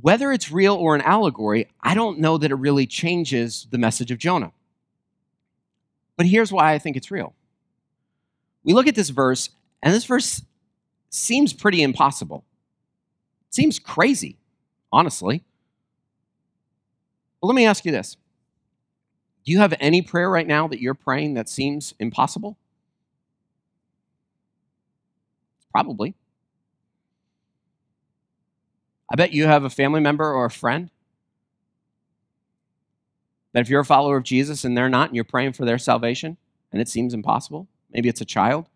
whether 0.00 0.32
it's 0.32 0.52
real 0.52 0.74
or 0.74 0.94
an 0.94 1.00
allegory, 1.00 1.68
I 1.80 1.94
don't 1.94 2.18
know 2.18 2.36
that 2.36 2.50
it 2.50 2.56
really 2.56 2.86
changes 2.86 3.66
the 3.70 3.78
message 3.78 4.10
of 4.10 4.18
Jonah. 4.18 4.52
But 6.16 6.26
here's 6.26 6.52
why 6.52 6.74
I 6.74 6.78
think 6.78 6.96
it's 6.96 7.10
real 7.10 7.34
we 8.68 8.74
look 8.74 8.86
at 8.86 8.94
this 8.94 9.08
verse, 9.08 9.48
and 9.82 9.94
this 9.94 10.04
verse 10.04 10.42
seems 11.08 11.54
pretty 11.54 11.82
impossible. 11.82 12.44
It 13.48 13.54
seems 13.54 13.78
crazy, 13.78 14.36
honestly. 14.92 15.42
But 17.40 17.46
let 17.46 17.54
me 17.54 17.64
ask 17.64 17.86
you 17.86 17.92
this 17.92 18.18
Do 19.46 19.52
you 19.52 19.60
have 19.60 19.72
any 19.80 20.02
prayer 20.02 20.28
right 20.28 20.46
now 20.46 20.68
that 20.68 20.82
you're 20.82 20.92
praying 20.92 21.32
that 21.32 21.48
seems 21.48 21.94
impossible? 21.98 22.58
Probably. 25.72 26.14
I 29.10 29.16
bet 29.16 29.32
you 29.32 29.46
have 29.46 29.64
a 29.64 29.70
family 29.70 30.00
member 30.00 30.30
or 30.30 30.44
a 30.44 30.50
friend 30.50 30.90
that 33.54 33.60
if 33.60 33.70
you're 33.70 33.80
a 33.80 33.86
follower 33.86 34.18
of 34.18 34.24
Jesus 34.24 34.62
and 34.62 34.76
they're 34.76 34.90
not, 34.90 35.08
and 35.08 35.16
you're 35.16 35.24
praying 35.24 35.54
for 35.54 35.64
their 35.64 35.78
salvation 35.78 36.36
and 36.70 36.82
it 36.82 36.88
seems 36.88 37.14
impossible, 37.14 37.66
Maybe 37.92 38.08
it's 38.08 38.20
a 38.20 38.24
child 38.24 38.66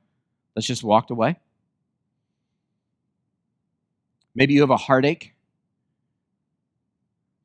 that's 0.54 0.66
just 0.66 0.83
walked 0.83 1.11
away. 1.11 1.37
Maybe 4.35 4.54
you 4.54 4.61
have 4.61 4.71
a 4.71 4.76
heartache 4.76 5.35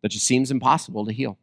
that 0.02 0.10
just 0.10 0.26
seems 0.26 0.52
impossible 0.52 1.06
to 1.06 1.12
heal. 1.12 1.38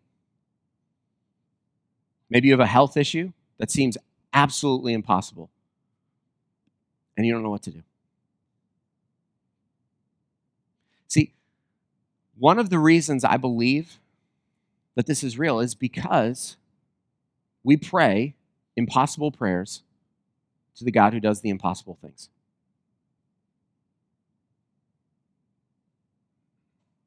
Maybe 2.31 2.49
you 2.49 2.55
have 2.55 2.61
a 2.61 2.67
health 2.67 2.97
issue 2.97 3.33
that 3.59 3.71
seems 3.71 3.99
absolutely 4.33 4.95
impossible 4.95 5.51
and 7.17 7.27
you 7.27 7.33
don't 7.33 7.43
know 7.43 7.51
what 7.51 7.63
to 7.63 7.71
do. 7.71 7.83
See, 11.07 11.33
one 12.37 12.59
of 12.59 12.71
the 12.71 12.79
reasons 12.79 13.25
I 13.25 13.37
believe 13.37 13.99
that 14.97 15.07
this 15.07 15.23
is 15.23 15.39
real 15.39 15.61
is 15.61 15.75
because 15.75 16.57
we 17.63 17.77
pray 17.77 18.35
impossible 18.77 19.31
prayers 19.31 19.83
to 20.77 20.85
the 20.85 20.91
God 20.91 21.13
who 21.13 21.21
does 21.21 21.41
the 21.41 21.51
impossible 21.51 21.99
things. 22.01 22.29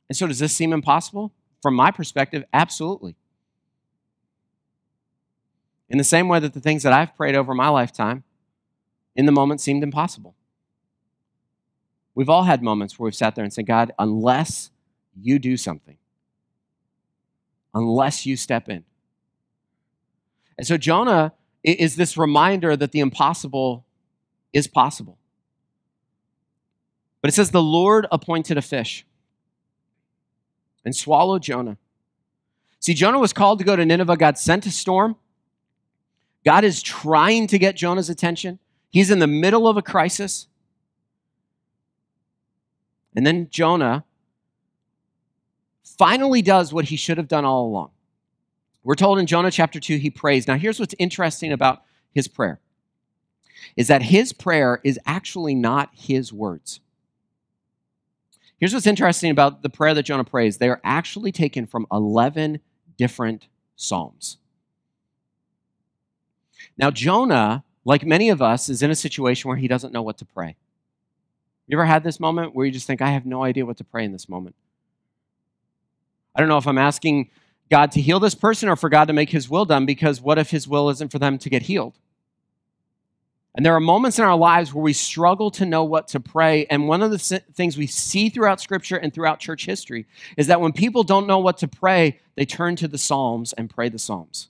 And 0.09 0.15
so, 0.15 0.27
does 0.27 0.39
this 0.39 0.53
seem 0.53 0.71
impossible? 0.71 1.33
From 1.62 1.75
my 1.75 1.91
perspective, 1.91 2.43
absolutely. 2.53 3.15
In 5.89 5.97
the 5.97 6.03
same 6.03 6.27
way 6.27 6.39
that 6.39 6.53
the 6.53 6.59
things 6.59 6.83
that 6.83 6.93
I've 6.93 7.15
prayed 7.15 7.36
over 7.36 7.53
my 7.53 7.69
lifetime 7.69 8.24
in 9.15 9.25
the 9.25 9.31
moment 9.31 9.62
seemed 9.62 9.83
impossible. 9.83 10.36
We've 12.13 12.29
all 12.29 12.43
had 12.43 12.62
moments 12.63 12.97
where 12.97 13.05
we've 13.05 13.15
sat 13.15 13.36
there 13.36 13.43
and 13.43 13.53
said, 13.53 13.65
God, 13.65 13.91
unless 14.00 14.71
you 15.19 15.39
do 15.39 15.57
something, 15.57 15.97
unless 17.74 18.25
you 18.25 18.36
step 18.36 18.69
in. 18.69 18.83
And 20.57 20.65
so 20.65 20.77
Jonah 20.77 21.33
is 21.63 21.95
this 21.95 22.17
reminder 22.17 22.75
that 22.75 22.91
the 22.91 22.99
impossible 22.99 23.85
is 24.53 24.67
possible. 24.67 25.17
But 27.21 27.29
it 27.29 27.33
says, 27.33 27.51
the 27.51 27.61
Lord 27.61 28.07
appointed 28.11 28.57
a 28.57 28.61
fish 28.61 29.05
and 30.85 30.95
swallowed 30.95 31.43
Jonah. 31.43 31.77
See, 32.79 32.93
Jonah 32.93 33.19
was 33.19 33.33
called 33.33 33.59
to 33.59 33.65
go 33.65 33.75
to 33.75 33.85
Nineveh. 33.85 34.17
God 34.17 34.37
sent 34.37 34.65
a 34.65 34.71
storm. 34.71 35.15
God 36.45 36.63
is 36.63 36.81
trying 36.81 37.47
to 37.47 37.57
get 37.57 37.75
Jonah's 37.75 38.09
attention. 38.09 38.59
He's 38.89 39.11
in 39.11 39.19
the 39.19 39.27
middle 39.27 39.67
of 39.67 39.75
a 39.75 39.81
crisis. 39.81 40.47
And 43.15 43.25
then 43.25 43.49
Jonah 43.49 44.05
finally 45.83 46.41
does 46.41 46.71
what 46.71 46.85
he 46.85 46.95
should 46.95 47.17
have 47.17 47.27
done 47.27 47.43
all 47.43 47.65
along. 47.65 47.89
We're 48.88 48.96
told 48.96 49.20
in 49.20 49.25
Jonah 49.25 49.51
chapter 49.51 49.82
2 49.82 49.98
he 49.98 50.10
prays. 50.10 50.48
Now 50.48 50.56
here's 50.56 50.79
what's 50.79 50.96
interesting 50.98 51.51
about 51.51 51.84
his 52.13 52.29
prayer. 52.29 52.62
Is 53.75 53.89
that 53.89 54.03
his 54.03 54.32
prayer 54.32 54.79
is 54.82 54.98
actually 55.06 55.56
not 55.56 55.89
his 55.91 56.32
words. 56.32 56.79
Here's 58.58 58.74
what's 58.74 58.88
interesting 58.88 59.29
about 59.29 59.62
the 59.62 59.70
prayer 59.70 59.94
that 59.94 60.03
Jonah 60.03 60.24
prays. 60.24 60.58
They 60.58 60.70
are 60.70 60.79
actually 60.86 61.34
taken 61.34 61.65
from 61.65 61.86
11 61.91 62.62
different 62.98 63.50
psalms. 63.75 64.38
Now 66.77 66.89
Jonah, 66.89 67.65
like 67.84 68.06
many 68.06 68.29
of 68.29 68.41
us, 68.41 68.70
is 68.70 68.82
in 68.82 68.89
a 68.89 68.96
situation 68.96 69.50
where 69.50 69.58
he 69.58 69.67
doesn't 69.67 69.91
know 69.91 70.01
what 70.01 70.17
to 70.20 70.25
pray. 70.25 70.56
You 71.67 71.77
ever 71.77 71.84
had 71.84 72.06
this 72.06 72.22
moment 72.22 72.56
where 72.56 72.65
you 72.65 72.72
just 72.72 72.88
think, 72.88 73.01
I 73.01 73.10
have 73.10 73.25
no 73.25 73.44
idea 73.44 73.65
what 73.65 73.75
to 73.79 73.84
pray 73.84 74.06
in 74.06 74.13
this 74.13 74.29
moment? 74.29 74.56
I 76.34 76.39
don't 76.39 76.48
know 76.48 76.58
if 76.58 76.67
I'm 76.67 76.77
asking 76.77 77.32
God 77.69 77.91
to 77.93 78.01
heal 78.01 78.19
this 78.19 78.36
person 78.36 78.69
or 78.69 78.75
for 78.75 78.89
God 78.89 79.05
to 79.05 79.13
make 79.13 79.29
his 79.29 79.50
will 79.50 79.65
done 79.65 79.86
because 79.86 80.21
what 80.21 80.38
if 80.38 80.51
his 80.51 80.67
will 80.67 80.89
isn't 80.89 81.12
for 81.12 81.19
them 81.19 81.38
to 81.39 81.50
get 81.50 81.63
healed? 81.63 81.97
And 83.57 83.65
there 83.65 83.74
are 83.74 83.79
moments 83.79 84.19
in 84.19 84.25
our 84.25 84.38
lives 84.38 84.71
where 84.71 84.83
we 84.83 84.93
struggle 84.93 85.50
to 85.51 85.65
know 85.65 85.83
what 85.83 86.07
to 86.09 86.19
pray. 86.19 86.67
And 86.67 86.88
one 86.88 87.01
of 87.01 87.09
the 87.09 87.17
things 87.17 87.75
we 87.75 87.88
see 87.88 88.29
throughout 88.29 88.62
scripture 88.62 88.97
and 88.97 89.12
throughout 89.12 89.39
church 89.39 89.65
history 89.65 90.05
is 90.38 90.45
that 90.45 90.62
when 90.62 90.74
people 90.74 91.01
don't 91.01 91.25
know 91.25 91.39
what 91.39 91.57
to 91.57 91.67
pray, 91.67 92.19
they 92.36 92.45
turn 92.45 92.75
to 92.75 92.88
the 92.88 93.00
Psalms 93.00 93.53
and 93.53 93.67
pray 93.67 93.89
the 93.89 93.97
Psalms. 93.97 94.50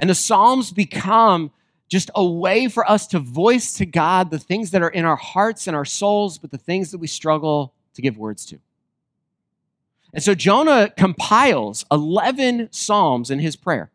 And 0.00 0.08
the 0.08 0.14
Psalms 0.14 0.72
become 0.72 1.52
just 1.88 2.10
a 2.14 2.24
way 2.24 2.66
for 2.66 2.90
us 2.90 3.06
to 3.08 3.18
voice 3.18 3.74
to 3.74 3.84
God 3.84 4.30
the 4.30 4.38
things 4.38 4.70
that 4.70 4.82
are 4.82 4.88
in 4.88 5.04
our 5.04 5.16
hearts 5.16 5.66
and 5.66 5.76
our 5.76 5.84
souls, 5.84 6.38
but 6.38 6.50
the 6.50 6.58
things 6.58 6.92
that 6.92 6.98
we 6.98 7.06
struggle 7.06 7.74
to 7.92 8.00
give 8.00 8.16
words 8.16 8.46
to. 8.46 8.58
And 10.16 10.24
so 10.24 10.34
Jonah 10.34 10.88
compiles 10.96 11.84
11 11.92 12.70
Psalms 12.72 13.30
in 13.30 13.38
his 13.38 13.54
prayer. 13.54 13.90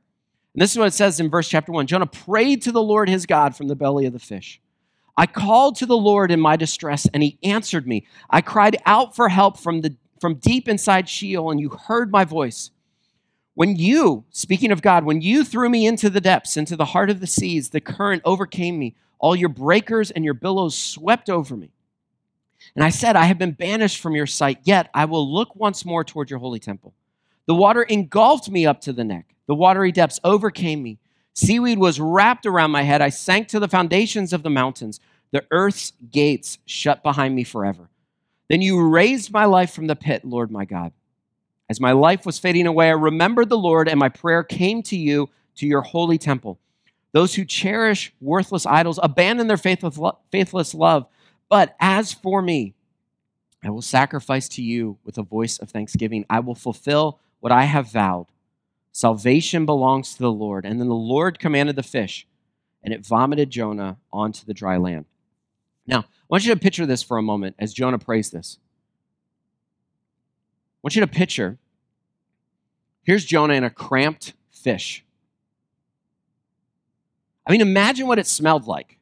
And 0.54 0.62
this 0.62 0.70
is 0.72 0.78
what 0.78 0.86
it 0.86 0.94
says 0.94 1.20
in 1.20 1.32
verse 1.32 1.50
chapter 1.50 1.72
1 1.72 1.88
Jonah 1.88 2.06
prayed 2.06 2.62
to 2.62 2.72
the 2.72 2.82
Lord 2.82 3.10
his 3.10 3.26
God 3.26 3.56
from 3.56 3.68
the 3.68 3.76
belly 3.76 4.06
of 4.06 4.14
the 4.14 4.20
fish. 4.20 4.62
I 5.18 5.26
called 5.26 5.78
to 5.78 5.88
the 5.88 5.98
Lord 5.98 6.30
in 6.30 6.40
my 6.40 6.58
distress, 6.58 7.08
and 7.12 7.24
he 7.24 7.40
answered 7.42 7.88
me. 7.88 8.06
I 8.30 8.42
cried 8.42 8.78
out 8.86 9.16
for 9.16 9.30
help 9.30 9.58
from, 9.58 9.82
the, 9.82 9.96
from 10.20 10.36
deep 10.36 10.70
inside 10.70 11.10
Sheol, 11.10 11.50
and 11.50 11.60
you 11.60 11.70
heard 11.70 12.12
my 12.12 12.24
voice. 12.24 12.70
When 13.56 13.76
you, 13.76 14.24
speaking 14.30 14.72
of 14.72 14.84
God, 14.84 15.06
when 15.06 15.22
you 15.22 15.44
threw 15.44 15.70
me 15.70 15.88
into 15.88 16.08
the 16.08 16.22
depths, 16.22 16.56
into 16.56 16.76
the 16.76 16.86
heart 16.86 17.10
of 17.10 17.20
the 17.20 17.26
seas, 17.26 17.70
the 17.70 17.82
current 17.82 18.22
overcame 18.26 18.78
me. 18.78 18.94
All 19.18 19.36
your 19.36 19.50
breakers 19.50 20.12
and 20.12 20.24
your 20.24 20.36
billows 20.36 20.78
swept 20.78 21.32
over 21.32 21.58
me. 21.58 21.72
And 22.76 22.84
I 22.84 22.90
said, 22.90 23.16
I 23.16 23.26
have 23.26 23.38
been 23.38 23.52
banished 23.52 24.00
from 24.00 24.16
your 24.16 24.28
sight, 24.28 24.60
yet 24.64 24.90
I 24.94 25.06
will 25.06 25.32
look 25.32 25.56
once 25.56 25.86
more 25.86 26.04
toward 26.04 26.30
your 26.30 26.40
holy 26.40 26.60
temple. 26.60 26.94
The 27.48 27.56
water 27.56 27.84
engulfed 27.84 28.50
me 28.50 28.66
up 28.66 28.82
to 28.82 28.94
the 28.94 29.04
neck, 29.04 29.36
the 29.48 29.56
watery 29.56 29.92
depths 29.92 30.20
overcame 30.24 30.82
me. 30.82 31.00
Seaweed 31.34 31.80
was 31.80 32.00
wrapped 32.00 32.46
around 32.46 32.72
my 32.72 32.84
head. 32.84 33.02
I 33.02 33.10
sank 33.10 33.48
to 33.50 33.60
the 33.60 33.68
foundations 33.68 34.34
of 34.34 34.44
the 34.44 34.50
mountains. 34.50 35.00
The 35.32 35.46
earth's 35.50 35.94
gates 36.12 36.58
shut 36.66 37.04
behind 37.04 37.36
me 37.36 37.46
forever. 37.46 37.90
Then 38.50 38.62
you 38.62 38.86
raised 38.86 39.32
my 39.32 39.46
life 39.46 39.72
from 39.72 39.88
the 39.88 39.96
pit, 39.96 40.26
Lord 40.26 40.52
my 40.52 40.66
God. 40.66 40.92
As 41.70 41.80
my 41.80 41.94
life 41.94 42.26
was 42.26 42.38
fading 42.38 42.68
away, 42.68 42.90
I 42.90 42.94
remembered 42.94 43.48
the 43.48 43.58
Lord, 43.58 43.88
and 43.88 43.98
my 43.98 44.10
prayer 44.10 44.44
came 44.44 44.84
to 44.84 44.98
you, 44.98 45.30
to 45.56 45.66
your 45.66 45.82
holy 45.82 46.18
temple. 46.18 46.60
Those 47.14 47.36
who 47.36 47.46
cherish 47.46 48.14
worthless 48.20 48.66
idols 48.66 49.00
abandon 49.02 49.48
their 49.48 49.58
faithless 49.58 50.74
love 50.74 51.08
but 51.52 51.76
as 51.82 52.14
for 52.14 52.42
me, 52.42 52.76
I 53.62 53.70
will 53.72 53.82
sacrifice 53.82 54.48
to 54.48 54.64
you 54.64 54.98
with 55.04 55.18
a 55.18 55.22
voice 55.22 55.60
of 55.60 55.70
thanksgiving. 55.70 56.26
I 56.30 56.40
will 56.40 56.56
fulfill 56.56 57.20
what 57.42 57.52
I 57.52 57.66
have 57.66 57.92
vowed. 57.92 58.28
Salvation 58.94 59.66
belongs 59.66 60.14
to 60.14 60.20
the 60.20 60.32
Lord. 60.32 60.66
And 60.66 60.80
then 60.80 60.88
the 60.88 60.96
Lord 60.96 61.40
commanded 61.40 61.76
the 61.76 61.84
fish, 61.84 62.26
and 62.82 62.94
it 62.94 63.06
vomited 63.06 63.50
Jonah 63.50 63.98
onto 64.14 64.46
the 64.46 64.54
dry 64.54 64.78
land. 64.78 65.04
Now, 65.86 66.00
I 66.00 66.06
want 66.30 66.46
you 66.46 66.54
to 66.54 66.60
picture 66.60 66.86
this 66.86 67.04
for 67.04 67.18
a 67.18 67.22
moment 67.22 67.58
as 67.60 67.74
Jonah 67.74 68.00
prays 68.00 68.32
this. 68.32 68.58
I 70.78 70.80
want 70.84 70.96
you 70.96 71.02
to 71.02 71.08
picture 71.08 71.58
here's 73.04 73.26
Jonah 73.26 73.56
in 73.56 73.66
a 73.66 73.70
cramped 73.70 74.36
fish. 74.52 75.04
I 77.46 77.52
mean, 77.52 77.60
imagine 77.60 78.08
what 78.08 78.20
it 78.20 78.28
smelled 78.28 78.68
like. 78.68 79.00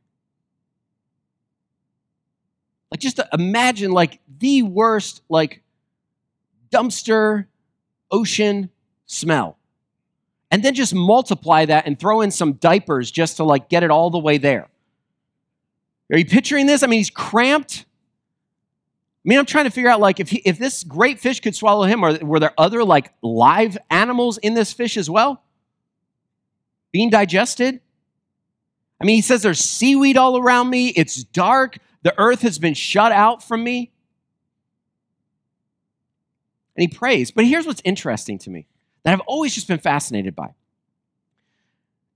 Like 2.92 3.00
just 3.00 3.20
imagine 3.34 3.92
like 3.92 4.20
the 4.40 4.64
worst 4.64 5.22
like 5.30 5.62
dumpster 6.72 7.46
ocean 8.12 8.70
smell. 9.06 9.58
And 10.52 10.64
then 10.64 10.74
just 10.74 10.96
multiply 10.96 11.66
that 11.66 11.86
and 11.86 12.00
throw 12.00 12.22
in 12.22 12.32
some 12.32 12.54
diapers 12.54 13.12
just 13.12 13.38
to 13.38 13.44
like 13.44 13.70
get 13.70 13.84
it 13.84 13.92
all 13.92 14.10
the 14.10 14.18
way 14.18 14.38
there. 14.38 14.68
Are 16.12 16.18
you 16.18 16.26
picturing 16.26 16.66
this? 16.66 16.82
I 16.82 16.88
mean, 16.88 17.00
he's 17.00 17.12
cramped. 17.12 17.86
I 19.24 19.30
mean, 19.30 19.38
I'm 19.38 19.46
trying 19.46 19.66
to 19.66 19.72
figure 19.72 19.92
out 19.92 20.00
like 20.00 20.20
if 20.20 20.30
he, 20.30 20.42
if 20.44 20.58
this 20.58 20.84
great 20.84 21.20
fish 21.20 21.40
could 21.40 21.56
swallow 21.56 21.84
him, 21.84 22.04
or 22.04 22.18
were 22.20 22.40
there 22.40 22.54
other 22.58 22.84
like 22.84 23.14
live 23.22 23.78
animals 23.92 24.40
in 24.40 24.56
this 24.56 24.74
fish 24.74 24.98
as 24.98 25.08
well, 25.08 25.44
being 26.92 27.12
digested? 27.12 27.80
I 29.00 29.06
mean, 29.06 29.18
he 29.18 29.22
says 29.22 29.44
there's 29.44 29.60
seaweed 29.60 30.18
all 30.18 30.38
around 30.38 30.70
me. 30.70 30.90
It's 30.90 31.24
dark. 31.24 31.78
The 32.02 32.14
earth 32.18 32.42
has 32.42 32.60
been 32.60 32.74
shut 32.74 33.12
out 33.12 33.44
from 33.44 33.64
me. 33.64 33.92
And 36.76 36.82
he 36.82 36.88
prays. 36.88 37.32
But 37.32 37.46
here's 37.46 37.66
what's 37.66 37.82
interesting 37.84 38.38
to 38.40 38.50
me 38.50 38.68
that 39.04 39.14
I've 39.14 39.20
always 39.22 39.54
just 39.54 39.68
been 39.68 39.80
fascinated 39.80 40.36
by. 40.36 40.54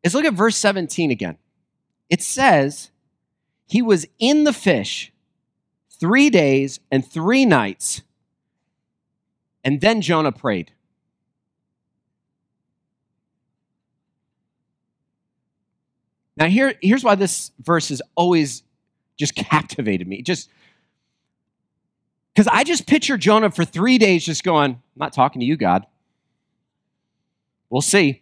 Is 0.04 0.14
look 0.14 0.26
at 0.26 0.34
verse 0.34 0.58
17 0.58 1.12
again. 1.12 1.38
It 2.10 2.22
says, 2.22 2.92
He 3.66 3.82
was 3.82 4.06
in 4.20 4.44
the 4.44 4.54
fish 4.54 5.12
three 5.90 6.30
days 6.30 6.80
and 6.92 7.06
three 7.06 7.46
nights, 7.46 8.02
and 9.64 9.80
then 9.80 10.02
Jonah 10.02 10.32
prayed. 10.32 10.72
Now, 16.36 16.48
here, 16.48 16.74
here's 16.82 17.04
why 17.04 17.16
this 17.16 17.52
verse 17.60 17.92
is 17.92 18.02
always 18.16 18.64
just 19.18 19.36
captivated 19.36 20.08
me. 20.08 20.22
Just 20.22 20.50
because 22.34 22.48
I 22.48 22.64
just 22.64 22.88
picture 22.88 23.18
Jonah 23.18 23.52
for 23.52 23.66
three 23.66 23.98
days 23.98 24.26
just 24.26 24.44
going, 24.44 24.72
I'm 24.72 24.82
not 24.96 25.14
talking 25.14 25.40
to 25.40 25.46
you, 25.46 25.56
God. 25.56 25.86
We'll 27.70 27.82
see. 27.82 28.22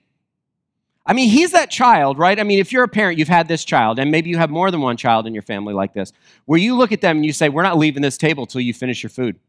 I 1.05 1.13
mean, 1.13 1.29
he's 1.29 1.51
that 1.51 1.71
child, 1.71 2.19
right? 2.19 2.39
I 2.39 2.43
mean, 2.43 2.59
if 2.59 2.71
you're 2.71 2.83
a 2.83 2.87
parent, 2.87 3.17
you've 3.17 3.27
had 3.27 3.47
this 3.47 3.65
child, 3.65 3.99
and 3.99 4.11
maybe 4.11 4.29
you 4.29 4.37
have 4.37 4.49
more 4.49 4.69
than 4.69 4.81
one 4.81 4.97
child 4.97 5.25
in 5.25 5.33
your 5.33 5.43
family 5.43 5.73
like 5.73 5.93
this, 5.93 6.13
where 6.45 6.59
you 6.59 6.75
look 6.75 6.91
at 6.91 7.01
them 7.01 7.17
and 7.17 7.25
you 7.25 7.33
say, 7.33 7.49
We're 7.49 7.63
not 7.63 7.77
leaving 7.77 8.01
this 8.01 8.17
table 8.17 8.45
till 8.45 8.61
you 8.61 8.73
finish 8.73 9.01
your 9.01 9.09
food. 9.09 9.39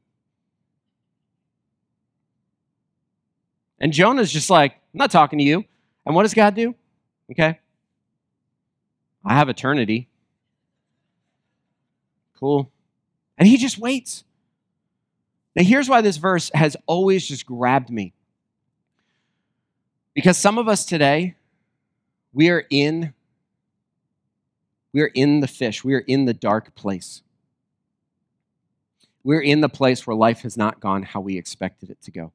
And 3.79 3.93
Jonah's 3.93 4.33
just 4.33 4.49
like, 4.49 4.73
I'm 4.73 4.99
not 4.99 5.11
talking 5.11 5.41
to 5.41 5.45
you. 5.45 5.65
And 6.07 6.15
what 6.15 6.23
does 6.23 6.35
God 6.35 6.55
do? 6.55 6.75
Okay. 7.33 7.59
I 9.25 9.35
have 9.35 9.49
eternity. 9.49 10.09
Cool. 12.43 12.73
And 13.39 13.47
he 13.47 13.57
just 13.57 13.79
waits. 13.79 14.25
Now, 15.55 15.63
here's 15.63 15.89
why 15.89 16.01
this 16.01 16.17
verse 16.17 16.51
has 16.55 16.77
always 16.87 17.25
just 17.25 17.47
grabbed 17.47 17.89
me. 17.89 18.15
Because 20.13 20.37
some 20.37 20.59
of 20.59 20.67
us 20.67 20.85
today, 20.85 21.37
we 22.33 22.51
are 22.51 22.65
in 22.69 23.15
we 24.93 25.01
are 25.01 25.11
in 25.15 25.41
the 25.41 25.47
fish. 25.47 25.85
We 25.85 25.95
are 25.95 26.05
in 26.07 26.27
the 26.27 26.35
dark 26.35 26.75
place. 26.75 27.23
We're 29.25 29.41
in 29.41 29.63
the 29.63 29.69
place 29.71 30.07
where 30.07 30.17
life 30.17 30.43
has 30.43 30.57
not 30.57 30.81
gone 30.81 31.05
how 31.05 31.21
we 31.21 31.39
expected 31.39 31.89
it 31.89 32.03
to 32.03 32.11
go. 32.11 32.33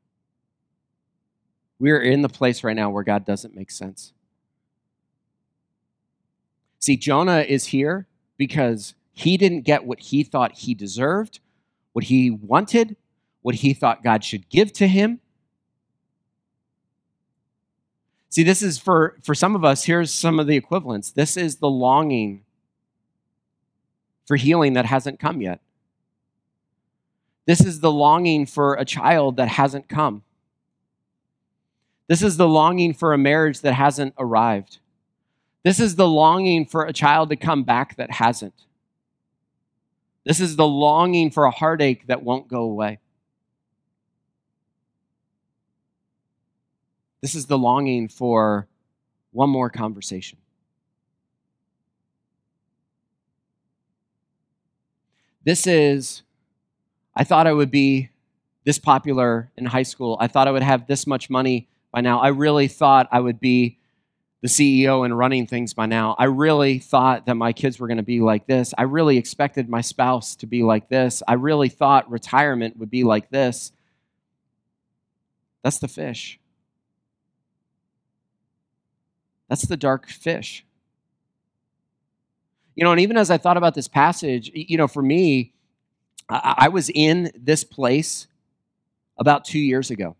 We're 1.79 2.01
in 2.01 2.23
the 2.23 2.29
place 2.29 2.63
right 2.63 2.75
now 2.75 2.89
where 2.89 3.03
God 3.03 3.25
doesn't 3.25 3.55
make 3.55 3.69
sense. 3.69 4.13
See, 6.79 6.97
Jonah 6.97 7.41
is 7.41 7.65
here 7.65 8.07
because 8.37 8.95
he 9.17 9.35
didn't 9.35 9.61
get 9.61 9.83
what 9.83 9.99
he 9.99 10.23
thought 10.23 10.59
he 10.59 10.75
deserved, 10.75 11.39
what 11.93 12.05
he 12.05 12.29
wanted, 12.29 12.95
what 13.41 13.55
he 13.55 13.73
thought 13.73 14.03
God 14.03 14.23
should 14.23 14.47
give 14.47 14.71
to 14.73 14.87
him. 14.87 15.21
See, 18.29 18.43
this 18.43 18.61
is 18.61 18.77
for, 18.77 19.17
for 19.23 19.33
some 19.33 19.55
of 19.55 19.65
us, 19.65 19.85
here's 19.85 20.13
some 20.13 20.39
of 20.39 20.45
the 20.45 20.55
equivalents. 20.55 21.09
This 21.09 21.35
is 21.35 21.55
the 21.55 21.67
longing 21.67 22.43
for 24.27 24.35
healing 24.35 24.73
that 24.73 24.85
hasn't 24.85 25.19
come 25.19 25.41
yet. 25.41 25.61
This 27.47 27.61
is 27.61 27.79
the 27.79 27.91
longing 27.91 28.45
for 28.45 28.75
a 28.75 28.85
child 28.85 29.37
that 29.37 29.47
hasn't 29.47 29.89
come. 29.89 30.21
This 32.07 32.21
is 32.21 32.37
the 32.37 32.47
longing 32.47 32.93
for 32.93 33.13
a 33.13 33.17
marriage 33.17 33.61
that 33.61 33.73
hasn't 33.73 34.13
arrived. 34.19 34.77
This 35.63 35.79
is 35.79 35.95
the 35.95 36.07
longing 36.07 36.67
for 36.67 36.85
a 36.85 36.93
child 36.93 37.29
to 37.29 37.35
come 37.35 37.63
back 37.63 37.95
that 37.95 38.11
hasn't. 38.11 38.53
This 40.27 40.41
is 40.41 40.57
the 40.57 40.67
longing 40.67 41.31
for 41.31 41.45
a 41.45 41.51
heartache 41.51 42.07
that 42.07 42.21
won't 42.21 42.49
go 42.49 42.63
away. 42.63 42.99
This 47.21 47.33
is 47.33 47.45
the 47.45 47.57
longing 47.57 48.09
for 48.09 48.67
one 49.31 49.49
more 49.49 49.69
conversation. 49.69 50.37
This 55.45 55.65
is, 55.65 56.23
I 57.15 57.23
thought 57.23 57.47
I 57.47 57.53
would 57.53 57.71
be 57.71 58.09
this 58.65 58.79
popular 58.79 59.49
in 59.55 59.65
high 59.65 59.83
school. 59.83 60.17
I 60.19 60.27
thought 60.27 60.49
I 60.49 60.51
would 60.51 60.61
have 60.61 60.87
this 60.87 61.07
much 61.07 61.29
money 61.29 61.69
by 61.93 62.01
now. 62.01 62.19
I 62.19 62.27
really 62.27 62.67
thought 62.67 63.07
I 63.13 63.21
would 63.21 63.39
be 63.39 63.76
the 64.47 64.83
CEO 64.83 65.03
and 65.03 65.17
running 65.17 65.45
things 65.45 65.73
by 65.73 65.85
now. 65.85 66.15
I 66.17 66.25
really 66.25 66.79
thought 66.79 67.25
that 67.25 67.35
my 67.35 67.51
kids 67.51 67.79
were 67.79 67.87
going 67.87 67.97
to 67.97 68.03
be 68.03 68.21
like 68.21 68.47
this. 68.47 68.73
I 68.77 68.83
really 68.83 69.17
expected 69.17 69.67
my 69.67 69.81
spouse 69.81 70.37
to 70.37 70.45
be 70.45 70.63
like 70.63 70.87
this. 70.87 71.21
I 71.27 71.33
really 71.33 71.67
thought 71.67 72.09
retirement 72.09 72.77
would 72.77 72.89
be 72.89 73.03
like 73.03 73.29
this. 73.29 73.73
That's 75.63 75.79
the 75.79 75.89
fish. 75.89 76.39
That's 79.49 79.63
the 79.63 79.75
dark 79.75 80.07
fish. 80.07 80.65
You 82.75 82.85
know, 82.85 82.91
and 82.91 83.01
even 83.01 83.17
as 83.17 83.29
I 83.29 83.37
thought 83.37 83.57
about 83.57 83.75
this 83.75 83.87
passage, 83.89 84.49
you 84.53 84.77
know, 84.77 84.87
for 84.87 85.01
me, 85.01 85.51
I, 86.29 86.69
was 86.69 86.89
in 86.93 87.31
this 87.35 87.63
place 87.63 88.27
about 89.17 89.45
two 89.45 89.59
years 89.59 89.91
ago. 89.91 90.15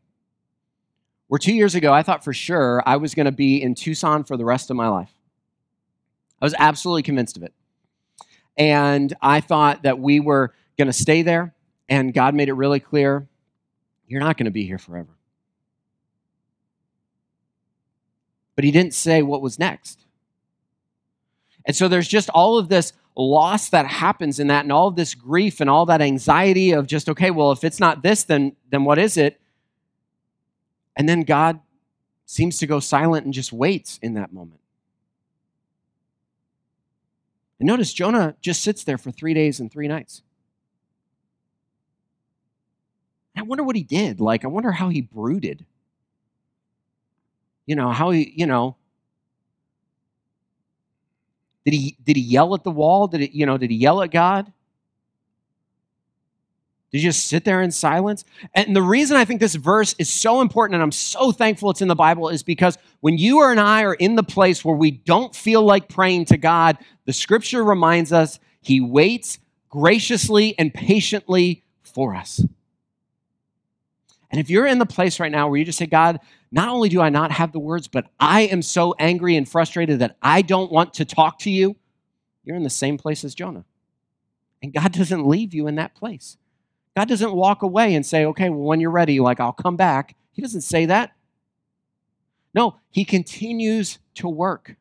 Where 1.28 1.40
two 1.40 1.54
years 1.54 1.76
ago, 1.76 1.94
I 1.94 2.04
thought 2.04 2.24
for 2.24 2.34
sure 2.34 2.82
I 2.86 2.98
was 2.98 3.13
going 3.13 3.26
to 3.26 3.32
be 3.32 3.62
in 3.62 3.76
Tucson 3.76 4.24
for 4.24 4.38
the 4.38 4.46
rest 4.46 4.70
of 4.70 4.78
my 4.78 4.88
life. 4.88 5.12
I 6.42 6.46
was 6.46 6.56
absolutely 6.58 7.04
convinced 7.04 7.38
of 7.38 7.44
it. 7.44 7.54
And 8.58 9.13
I 9.22 9.42
thought 9.42 9.84
that 9.84 10.00
we 10.00 10.20
were 10.20 10.54
going 10.78 10.88
to 10.88 10.94
stay 10.94 11.22
there, 11.22 11.54
and 11.90 12.13
God 12.13 12.34
made 12.34 12.50
it 12.50 12.54
really 12.54 12.80
clear 12.80 13.28
you're 14.08 14.22
not 14.22 14.38
going 14.38 14.46
to 14.46 14.52
be 14.52 14.66
here 14.66 14.78
forever. 14.78 15.18
but 18.58 18.63
he 18.63 18.72
didn't 18.72 18.96
say 18.96 19.22
what 19.22 19.42
was 19.42 19.60
next. 19.60 20.04
And 21.63 21.76
so 21.76 21.88
there's 21.88 22.08
just 22.08 22.30
all 22.32 22.58
of 22.58 22.70
this 22.70 22.92
loss 23.16 23.70
that 23.70 23.86
happens 23.86 24.40
in 24.40 24.48
that 24.48 24.66
and 24.66 24.72
all 24.72 24.88
of 24.88 24.96
this 24.96 25.13
grief 25.13 25.62
and 25.62 25.70
all 25.70 25.86
that 25.86 26.02
anxiety 26.02 26.72
of 26.72 26.88
just 26.88 27.08
okay, 27.08 27.32
well 27.32 27.52
if 27.52 27.63
it's 27.63 27.80
not 27.80 28.02
this 28.02 28.24
then 28.24 28.56
then 28.72 28.84
what 28.84 28.98
is 28.98 29.16
it? 29.16 29.40
And 30.98 31.08
then 31.08 31.22
God 31.22 31.62
seems 32.26 32.58
to 32.58 32.68
go 32.68 32.82
silent 32.82 33.24
and 33.24 33.34
just 33.34 33.54
waits 33.54 33.98
in 34.02 34.16
that 34.16 34.34
moment. 34.34 34.60
And 37.60 37.68
notice 37.68 37.94
Jonah 37.94 38.36
just 38.42 38.62
sits 38.62 38.84
there 38.84 38.98
for 38.98 39.12
3 39.12 39.34
days 39.34 39.62
and 39.62 39.72
3 39.72 39.88
nights. 39.88 40.24
I 43.38 43.44
wonder 43.44 43.64
what 43.64 43.78
he 43.78 43.84
did. 43.84 44.20
Like 44.20 44.44
I 44.44 44.50
wonder 44.50 44.74
how 44.74 44.90
he 44.90 45.00
brooded 45.00 45.66
you 47.68 47.76
know, 47.76 47.92
how 47.92 48.10
he, 48.10 48.34
you 48.36 48.48
know, 48.48 48.76
did 51.66 51.74
he 51.74 51.98
did 52.04 52.16
he 52.16 52.24
yell 52.24 52.56
at 52.56 52.64
the 52.64 52.72
wall? 52.72 53.08
Did 53.08 53.22
it, 53.22 53.32
you 53.34 53.46
know, 53.46 53.58
did 53.58 53.70
he 53.70 53.76
yell 53.76 54.02
at 54.02 54.10
God? 54.10 54.52
Did 56.91 57.02
you 57.02 57.10
just 57.10 57.26
sit 57.26 57.43
there 57.43 57.62
in 57.62 57.71
silence? 57.71 58.23
And 58.54 58.76
the 58.76 58.82
reason 58.82 59.17
I 59.17 59.26
think 59.26 59.41
this 59.41 59.56
verse 59.56 59.93
is 60.00 60.10
so 60.10 60.39
important, 60.39 60.76
and 60.76 60.84
I'm 60.84 60.93
so 60.93 61.32
thankful 61.32 61.69
it's 61.69 61.82
in 61.82 61.89
the 61.89 61.95
Bible, 61.95 62.30
is 62.30 62.43
because 62.43 62.78
when 63.02 63.17
you 63.17 63.43
and 63.43 63.60
I 63.60 63.84
are 63.84 63.93
in 63.93 64.15
the 64.15 64.23
place 64.23 64.63
where 64.63 64.76
we 64.76 64.91
don't 64.91 65.36
feel 65.36 65.63
like 65.63 65.89
praying 65.89 66.26
to 66.26 66.38
God, 66.38 66.78
the 67.06 67.13
scripture 67.13 67.63
reminds 67.63 68.13
us 68.13 68.39
he 68.62 68.80
waits 68.80 69.39
graciously 69.69 70.58
and 70.58 70.73
patiently 70.73 71.63
for 71.84 72.15
us. 72.15 72.39
And 74.30 74.39
if 74.39 74.50
you're 74.50 74.65
in 74.65 74.80
the 74.80 74.86
place 74.86 75.19
right 75.19 75.32
now 75.32 75.50
where 75.50 75.58
you 75.58 75.65
just 75.65 75.78
say, 75.78 75.86
God, 75.86 76.19
not 76.52 76.69
only 76.69 76.89
do 76.89 77.02
I 77.02 77.10
not 77.10 77.32
have 77.32 77.52
the 77.52 77.60
words, 77.60 77.88
but 77.88 78.08
I 78.19 78.41
am 78.41 78.62
so 78.62 78.95
angry 78.97 79.36
and 79.36 79.47
frustrated 79.47 80.00
that 80.00 80.17
I 80.21 80.41
don't 80.41 80.71
want 80.71 80.93
to 80.95 81.06
talk 81.06 81.39
to 81.39 81.50
you, 81.50 81.76
you're 82.43 82.56
in 82.56 82.63
the 82.63 82.69
same 82.69 82.97
place 82.97 83.23
as 83.26 83.36
Jonah. 83.36 83.65
And 84.62 84.73
God 84.73 84.93
doesn't 84.93 85.28
leave 85.28 85.54
you 85.54 85.67
in 85.67 85.76
that 85.76 85.95
place. 85.95 86.38
God 86.98 87.10
doesn't 87.10 87.34
walk 87.34 87.62
away 87.62 87.94
and 87.94 88.04
say, 88.04 88.26
okay, 88.26 88.50
well, 88.50 88.62
when 88.62 88.80
you're 88.80 88.90
ready, 88.90 89.20
like, 89.20 89.40
I'll 89.40 89.54
come 89.54 89.76
back. 89.76 90.16
He 90.32 90.42
doesn't 90.42 90.62
say 90.62 90.88
that. 90.88 91.16
No, 92.56 92.78
he 92.90 93.06
continues 93.06 94.00
to 94.16 94.28
work. 94.28 94.78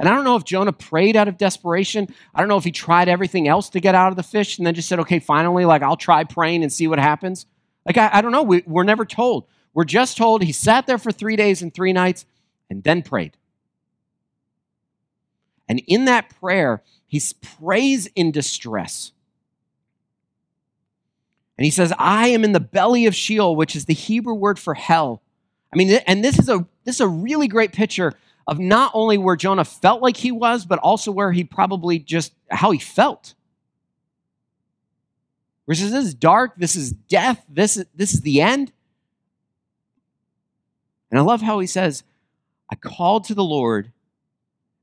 And 0.00 0.08
I 0.08 0.12
don't 0.12 0.24
know 0.24 0.34
if 0.34 0.42
Jonah 0.42 0.72
prayed 0.72 1.14
out 1.14 1.28
of 1.28 1.38
desperation. 1.38 2.08
I 2.34 2.40
don't 2.40 2.48
know 2.48 2.56
if 2.56 2.64
he 2.64 2.72
tried 2.72 3.08
everything 3.08 3.46
else 3.46 3.70
to 3.70 3.80
get 3.80 3.94
out 3.94 4.08
of 4.08 4.16
the 4.16 4.24
fish 4.24 4.58
and 4.58 4.66
then 4.66 4.74
just 4.74 4.88
said, 4.88 4.98
okay, 4.98 5.20
finally, 5.20 5.64
like, 5.64 5.82
I'll 5.82 5.96
try 5.96 6.24
praying 6.24 6.64
and 6.64 6.72
see 6.72 6.88
what 6.88 6.98
happens. 6.98 7.46
Like, 7.86 7.96
I, 7.96 8.10
I 8.14 8.20
don't 8.20 8.32
know. 8.32 8.42
We, 8.42 8.64
we're 8.66 8.82
never 8.82 9.04
told. 9.04 9.46
We're 9.72 9.84
just 9.84 10.16
told 10.16 10.42
he 10.42 10.50
sat 10.50 10.88
there 10.88 10.98
for 10.98 11.12
three 11.12 11.36
days 11.36 11.62
and 11.62 11.72
three 11.72 11.92
nights 11.92 12.26
and 12.68 12.82
then 12.82 13.02
prayed. 13.02 13.36
And 15.68 15.80
in 15.86 16.06
that 16.06 16.34
prayer, 16.40 16.82
he 17.06 17.22
prays 17.60 18.08
in 18.16 18.32
distress. 18.32 19.12
And 21.56 21.64
he 21.64 21.70
says, 21.70 21.92
I 21.98 22.28
am 22.28 22.44
in 22.44 22.52
the 22.52 22.60
belly 22.60 23.06
of 23.06 23.14
Sheol, 23.14 23.54
which 23.54 23.76
is 23.76 23.84
the 23.84 23.94
Hebrew 23.94 24.34
word 24.34 24.58
for 24.58 24.74
hell. 24.74 25.22
I 25.72 25.76
mean, 25.76 26.00
and 26.06 26.24
this 26.24 26.38
is 26.38 26.48
a 26.48 26.66
this 26.84 26.96
is 26.96 27.00
a 27.00 27.08
really 27.08 27.48
great 27.48 27.72
picture 27.72 28.12
of 28.46 28.58
not 28.58 28.90
only 28.94 29.18
where 29.18 29.36
Jonah 29.36 29.64
felt 29.64 30.02
like 30.02 30.16
he 30.16 30.30
was, 30.30 30.66
but 30.66 30.78
also 30.80 31.10
where 31.10 31.32
he 31.32 31.44
probably 31.44 31.98
just 31.98 32.32
how 32.50 32.70
he 32.70 32.78
felt. 32.78 33.34
Where 35.64 35.74
he 35.74 35.80
says, 35.80 35.92
This 35.92 36.06
is 36.06 36.14
dark, 36.14 36.54
this 36.56 36.76
is 36.76 36.92
death, 36.92 37.44
this 37.48 37.76
is 37.76 37.86
this 37.94 38.14
is 38.14 38.20
the 38.20 38.40
end. 38.40 38.72
And 41.10 41.18
I 41.18 41.22
love 41.22 41.42
how 41.42 41.60
he 41.60 41.66
says, 41.66 42.02
I 42.70 42.74
called 42.74 43.24
to 43.24 43.34
the 43.34 43.44
Lord 43.44 43.92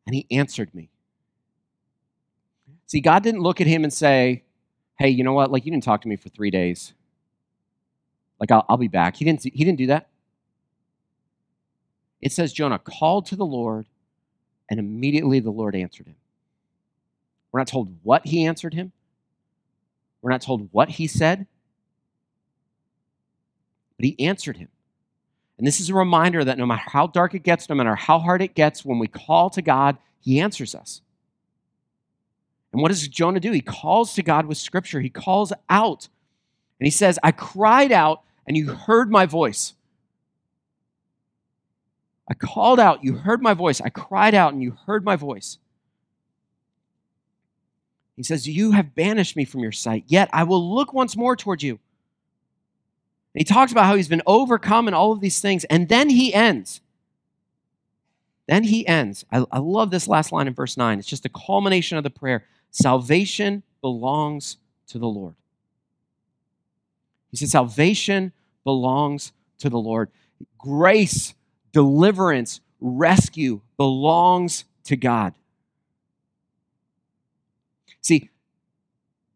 and 0.06 0.16
he 0.16 0.26
answered 0.32 0.74
me. 0.74 0.90
See, 2.88 3.02
God 3.02 3.24
didn't 3.24 3.42
look 3.42 3.62
at 3.62 3.68
him 3.68 3.84
and 3.84 3.94
say, 3.94 4.44
Hey, 5.02 5.10
you 5.10 5.24
know 5.24 5.34
what? 5.34 5.52
Like, 5.52 5.66
you 5.66 5.72
didn't 5.72 5.84
talk 5.84 6.02
to 6.02 6.08
me 6.08 6.16
for 6.16 6.30
three 6.30 6.52
days. 6.52 6.94
Like, 8.40 8.52
I'll, 8.52 8.64
I'll 8.70 8.78
be 8.78 8.88
back. 8.88 9.16
He 9.16 9.26
didn't, 9.26 9.42
he 9.42 9.50
didn't 9.50 9.80
do 9.80 9.88
that. 9.88 10.10
It 12.22 12.32
says 12.32 12.54
Jonah 12.54 12.78
called 12.78 13.26
to 13.26 13.36
the 13.36 13.44
Lord 13.44 13.88
and 14.70 14.80
immediately 14.80 15.40
the 15.40 15.50
Lord 15.50 15.76
answered 15.76 16.06
him. 16.06 16.18
We're 17.52 17.62
not 17.62 17.68
told 17.68 17.98
what 18.04 18.28
he 18.28 18.46
answered 18.46 18.76
him, 18.76 18.92
we're 20.22 20.30
not 20.30 20.44
told 20.44 20.70
what 20.72 20.90
he 20.90 21.08
said, 21.08 21.48
but 23.98 24.06
he 24.06 24.16
answered 24.20 24.58
him. 24.58 24.68
And 25.58 25.66
this 25.66 25.80
is 25.80 25.90
a 25.90 25.96
reminder 25.96 26.44
that 26.44 26.60
no 26.60 26.68
matter 26.68 26.84
how 26.86 27.08
dark 27.08 27.34
it 27.34 27.42
gets, 27.42 27.70
no 27.70 27.76
matter 27.76 27.96
how 27.96 28.20
hard 28.20 28.44
it 28.44 28.54
gets, 28.54 28.86
when 28.86 29.00
we 29.00 29.08
call 29.08 29.50
to 29.50 29.64
God, 29.64 29.98
He 30.20 30.40
answers 30.40 30.76
us. 30.76 31.02
And 32.74 32.82
what 32.82 32.90
does 32.90 33.08
Jonah 33.08 33.40
do? 33.40 33.52
He 33.52 33.62
calls 33.62 34.14
to 34.14 34.24
God 34.24 34.46
with 34.46 34.58
scripture. 34.58 35.02
He 35.02 35.10
calls 35.10 35.52
out 35.70 36.08
and 36.80 36.88
he 36.88 36.92
says, 36.92 37.20
I 37.22 37.32
cried 37.32 37.92
out 37.92 38.22
and 38.48 38.56
you 38.58 38.74
heard 38.74 39.12
my 39.12 39.26
voice. 39.26 39.74
I 42.30 42.34
called 42.34 42.80
out, 42.80 43.04
you 43.04 43.16
heard 43.16 43.42
my 43.42 43.54
voice. 43.54 43.82
I 43.82 43.90
cried 43.90 44.34
out 44.34 44.54
and 44.54 44.64
you 44.64 44.78
heard 44.86 45.04
my 45.04 45.16
voice. 45.16 45.58
He 48.16 48.24
says, 48.24 48.48
You 48.48 48.72
have 48.72 48.96
banished 48.96 49.36
me 49.36 49.46
from 49.46 49.62
your 49.62 49.72
sight, 49.72 50.06
yet 50.08 50.30
I 50.32 50.44
will 50.44 50.74
look 50.74 50.94
once 50.94 51.18
more 51.18 51.36
toward 51.36 51.62
you. 51.62 51.80
he 53.34 53.44
talks 53.44 53.72
about 53.72 53.86
how 53.86 53.96
he's 53.96 54.08
been 54.08 54.22
overcome 54.26 54.88
and 54.88 54.96
all 54.96 55.12
of 55.12 55.22
these 55.22 55.40
things. 55.40 55.66
And 55.66 55.90
then 55.90 56.10
he 56.10 56.34
ends. 56.34 56.82
Then 58.48 58.64
he 58.64 58.86
ends. 58.88 59.26
I, 59.32 59.46
I 59.52 59.60
love 59.60 59.92
this 59.92 60.08
last 60.08 60.32
line 60.32 60.48
in 60.48 60.54
verse 60.54 60.78
9. 60.78 61.00
It's 61.00 61.08
just 61.08 61.26
a 61.26 61.30
culmination 61.30 61.98
of 61.98 62.04
the 62.04 62.10
prayer. 62.10 62.46
Salvation 62.72 63.64
belongs 63.82 64.58
to 64.88 64.98
the 64.98 65.08
Lord. 65.08 65.36
He 67.30 67.38
said, 67.38 67.50
Salvation 67.50 68.32
belongs 68.64 69.34
to 69.60 69.70
the 69.70 69.78
Lord. 69.78 70.10
Grace, 70.58 71.34
deliverance, 71.72 72.62
rescue 72.80 73.62
belongs 73.78 74.66
to 74.86 74.96
God. 74.96 75.34
See, 78.02 78.30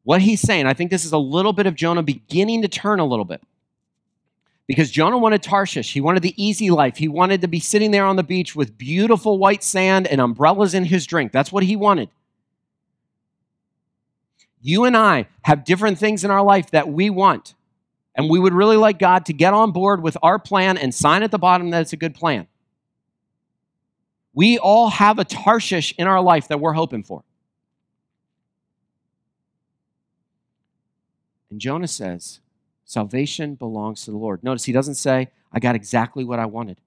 what 0.03 0.21
he's 0.21 0.41
saying, 0.41 0.65
I 0.65 0.73
think 0.73 0.91
this 0.91 1.05
is 1.05 1.11
a 1.11 1.17
little 1.17 1.53
bit 1.53 1.67
of 1.67 1.75
Jonah 1.75 2.03
beginning 2.03 2.61
to 2.61 2.67
turn 2.67 2.99
a 2.99 3.05
little 3.05 3.25
bit. 3.25 3.41
Because 4.67 4.89
Jonah 4.89 5.17
wanted 5.17 5.43
Tarshish. 5.43 5.93
He 5.93 6.01
wanted 6.01 6.23
the 6.23 6.33
easy 6.43 6.71
life. 6.71 6.97
He 6.97 7.07
wanted 7.07 7.41
to 7.41 7.47
be 7.47 7.59
sitting 7.59 7.91
there 7.91 8.05
on 8.05 8.15
the 8.15 8.23
beach 8.23 8.55
with 8.55 8.77
beautiful 8.77 9.37
white 9.37 9.63
sand 9.63 10.07
and 10.07 10.19
umbrellas 10.19 10.73
in 10.73 10.85
his 10.85 11.05
drink. 11.05 11.31
That's 11.31 11.51
what 11.51 11.63
he 11.63 11.75
wanted. 11.75 12.09
You 14.65 14.85
and 14.85 14.97
I 14.97 15.27
have 15.43 15.63
different 15.63 15.99
things 15.99 16.23
in 16.23 16.31
our 16.31 16.41
life 16.41 16.71
that 16.71 16.89
we 16.89 17.11
want. 17.11 17.53
And 18.15 18.31
we 18.31 18.39
would 18.39 18.51
really 18.51 18.77
like 18.77 18.97
God 18.97 19.27
to 19.27 19.33
get 19.33 19.53
on 19.53 19.71
board 19.71 20.01
with 20.01 20.17
our 20.23 20.39
plan 20.39 20.75
and 20.75 20.91
sign 20.91 21.21
at 21.21 21.29
the 21.29 21.37
bottom 21.37 21.69
that 21.69 21.81
it's 21.83 21.93
a 21.93 21.97
good 21.97 22.15
plan. 22.15 22.47
We 24.33 24.57
all 24.57 24.89
have 24.89 25.19
a 25.19 25.23
Tarshish 25.23 25.93
in 25.99 26.07
our 26.07 26.19
life 26.19 26.47
that 26.47 26.59
we're 26.59 26.73
hoping 26.73 27.03
for. 27.03 27.23
And 31.51 31.61
Jonah 31.61 31.87
says, 31.87 32.39
Salvation 32.85 33.53
belongs 33.53 34.03
to 34.05 34.11
the 34.11 34.17
Lord. 34.17 34.43
Notice 34.43 34.63
he 34.63 34.73
doesn't 34.73 34.95
say, 34.95 35.29
I 35.53 35.59
got 35.59 35.75
exactly 35.75 36.23
what 36.23 36.39
I 36.39 36.47
wanted. 36.47 36.81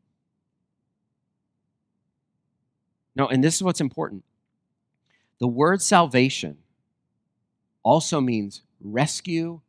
No, 3.14 3.28
and 3.28 3.42
this 3.42 3.54
is 3.54 3.62
what's 3.62 3.80
important. 3.80 4.24
The 5.38 5.46
word 5.46 5.80
salvation 5.80 6.58
also 7.82 8.20
means 8.20 8.62
rescue 8.80 9.60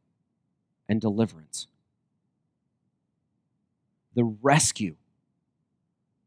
and 0.88 1.00
deliverance. 1.00 1.67
The 4.15 4.26
rescue 4.41 4.95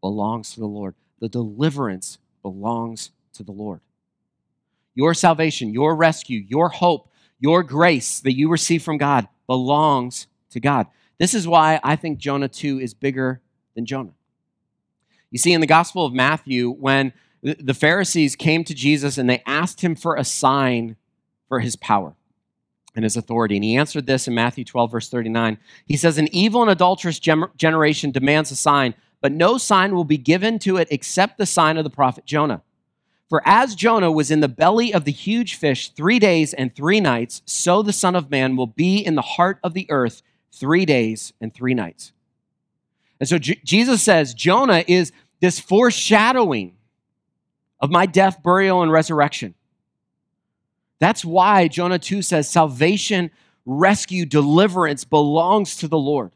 belongs 0.00 0.54
to 0.54 0.60
the 0.60 0.66
Lord, 0.66 0.94
the 1.20 1.28
deliverance 1.28 2.18
belongs 2.42 3.10
to 3.34 3.42
the 3.42 3.52
Lord. 3.52 3.80
Your 4.94 5.14
salvation, 5.14 5.72
your 5.72 5.94
rescue, 5.94 6.44
your 6.46 6.68
hope, 6.68 7.08
your 7.38 7.62
grace 7.62 8.20
that 8.20 8.34
you 8.34 8.48
receive 8.48 8.82
from 8.82 8.98
God 8.98 9.28
belongs 9.46 10.26
to 10.50 10.60
God. 10.60 10.86
This 11.18 11.34
is 11.34 11.48
why 11.48 11.80
I 11.82 11.96
think 11.96 12.18
Jonah 12.18 12.48
2 12.48 12.80
is 12.80 12.94
bigger 12.94 13.40
than 13.74 13.86
Jonah. 13.86 14.14
You 15.30 15.38
see, 15.38 15.52
in 15.52 15.60
the 15.60 15.66
Gospel 15.66 16.04
of 16.04 16.12
Matthew, 16.12 16.70
when 16.70 17.12
the 17.42 17.74
Pharisees 17.74 18.36
came 18.36 18.64
to 18.64 18.74
Jesus 18.74 19.18
and 19.18 19.28
they 19.28 19.42
asked 19.46 19.80
him 19.80 19.96
for 19.96 20.14
a 20.14 20.24
sign 20.24 20.96
for 21.52 21.60
his 21.60 21.76
power 21.76 22.14
and 22.94 23.04
his 23.04 23.14
authority. 23.14 23.56
And 23.56 23.64
he 23.64 23.76
answered 23.76 24.06
this 24.06 24.26
in 24.26 24.34
Matthew 24.34 24.64
12, 24.64 24.90
verse 24.90 25.10
39. 25.10 25.58
He 25.84 25.98
says, 25.98 26.16
An 26.16 26.34
evil 26.34 26.62
and 26.62 26.70
adulterous 26.70 27.18
generation 27.18 28.10
demands 28.10 28.50
a 28.50 28.56
sign, 28.56 28.94
but 29.20 29.32
no 29.32 29.58
sign 29.58 29.94
will 29.94 30.04
be 30.04 30.16
given 30.16 30.58
to 30.60 30.78
it 30.78 30.88
except 30.90 31.36
the 31.36 31.44
sign 31.44 31.76
of 31.76 31.84
the 31.84 31.90
prophet 31.90 32.24
Jonah. 32.24 32.62
For 33.28 33.42
as 33.44 33.74
Jonah 33.74 34.10
was 34.10 34.30
in 34.30 34.40
the 34.40 34.48
belly 34.48 34.94
of 34.94 35.04
the 35.04 35.12
huge 35.12 35.56
fish 35.56 35.90
three 35.90 36.18
days 36.18 36.54
and 36.54 36.74
three 36.74 37.00
nights, 37.00 37.42
so 37.44 37.82
the 37.82 37.92
Son 37.92 38.16
of 38.16 38.30
Man 38.30 38.56
will 38.56 38.66
be 38.66 38.96
in 38.96 39.14
the 39.14 39.20
heart 39.20 39.58
of 39.62 39.74
the 39.74 39.84
earth 39.90 40.22
three 40.50 40.86
days 40.86 41.34
and 41.38 41.52
three 41.52 41.74
nights. 41.74 42.12
And 43.20 43.28
so 43.28 43.36
J- 43.36 43.60
Jesus 43.62 44.02
says 44.02 44.32
Jonah 44.32 44.84
is 44.88 45.12
this 45.40 45.60
foreshadowing 45.60 46.78
of 47.78 47.90
my 47.90 48.06
death, 48.06 48.42
burial, 48.42 48.82
and 48.82 48.90
resurrection. 48.90 49.54
That's 51.02 51.24
why 51.24 51.66
Jonah 51.66 51.98
2 51.98 52.22
says 52.22 52.48
salvation, 52.48 53.32
rescue, 53.66 54.24
deliverance 54.24 55.02
belongs 55.02 55.74
to 55.78 55.88
the 55.88 55.98
Lord. 55.98 56.30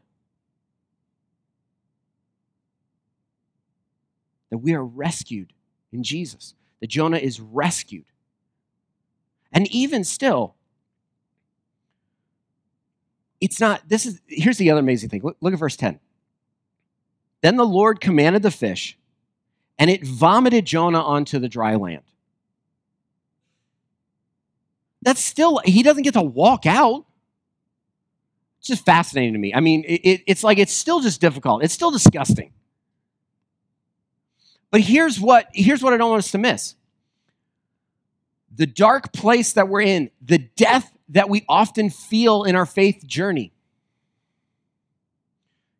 That 4.49 4.57
we 4.57 4.73
are 4.73 4.83
rescued 4.83 5.53
in 5.93 6.03
Jesus 6.03 6.53
that 6.81 6.87
Jonah 6.87 7.17
is 7.17 7.39
rescued. 7.39 8.03
And 9.53 9.73
even 9.73 10.03
still, 10.03 10.55
it's 13.39 13.61
not, 13.61 13.87
this 13.87 14.05
is, 14.05 14.19
here's 14.27 14.57
the 14.57 14.69
other 14.69 14.81
amazing 14.81 15.07
thing. 15.07 15.21
Look, 15.23 15.37
look 15.39 15.53
at 15.53 15.59
verse 15.59 15.77
10. 15.77 15.97
Then 17.39 17.55
the 17.55 17.65
Lord 17.65 18.01
commanded 18.01 18.43
the 18.43 18.51
fish, 18.51 18.97
and 19.79 19.89
it 19.89 20.05
vomited 20.05 20.65
Jonah 20.65 21.01
onto 21.01 21.39
the 21.39 21.47
dry 21.47 21.75
land. 21.75 22.03
That's 25.07 25.23
still, 25.23 25.61
he 25.63 25.83
doesn't 25.83 26.03
get 26.03 26.15
to 26.15 26.21
walk 26.21 26.65
out. 26.65 27.05
It's 28.59 28.67
just 28.67 28.83
fascinating 28.83 29.31
to 29.31 29.39
me. 29.39 29.53
I 29.53 29.61
mean, 29.61 29.85
it, 29.87 30.23
it's 30.27 30.43
like 30.43 30.57
it's 30.57 30.73
still 30.73 30.99
just 30.99 31.21
difficult. 31.21 31.63
It's 31.63 31.73
still 31.73 31.91
disgusting. 31.91 32.51
But 34.69 34.81
here's 34.81 35.17
what 35.17 35.47
here's 35.53 35.81
what 35.81 35.93
I 35.93 35.97
don't 35.97 36.09
want 36.09 36.25
us 36.25 36.31
to 36.31 36.37
miss. 36.37 36.75
The 38.53 38.65
dark 38.65 39.13
place 39.13 39.53
that 39.53 39.69
we're 39.69 39.79
in, 39.79 40.11
the 40.21 40.39
death 40.39 40.91
that 41.07 41.29
we 41.29 41.45
often 41.47 41.89
feel 41.89 42.43
in 42.43 42.57
our 42.57 42.65
faith 42.65 43.07
journey. 43.07 43.53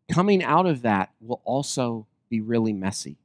Coming 0.09 0.41
out 0.41 0.67
of 0.67 0.83
that 0.83 1.11
will 1.19 1.41
also 1.43 2.07
be 2.29 2.39
really 2.39 2.71
messy. 2.71 3.17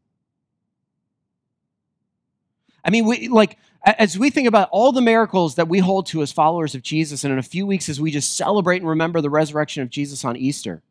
I 2.85 2.90
mean, 2.90 3.07
we 3.07 3.29
like 3.29 3.59
as 3.85 4.18
we 4.18 4.31
think 4.31 4.47
about 4.47 4.68
all 4.71 4.92
the 4.92 5.01
miracles 5.01 5.57
that 5.57 5.68
we 5.68 5.81
hold 5.81 6.07
to 6.07 6.23
as 6.23 6.33
followers 6.33 6.75
of 6.75 6.83
Jesus, 6.83 7.25
and 7.25 7.33
in 7.33 7.38
a 7.38 7.42
few 7.42 7.66
weeks 7.66 7.88
as 7.88 8.01
we 8.01 8.11
just 8.11 8.37
celebrate 8.37 8.79
and 8.79 8.88
remember 8.88 9.21
the 9.21 9.31
resurrection 9.31 9.83
of 9.83 9.90
Jesus 9.90 10.25
on 10.25 10.37
Easter. 10.37 10.83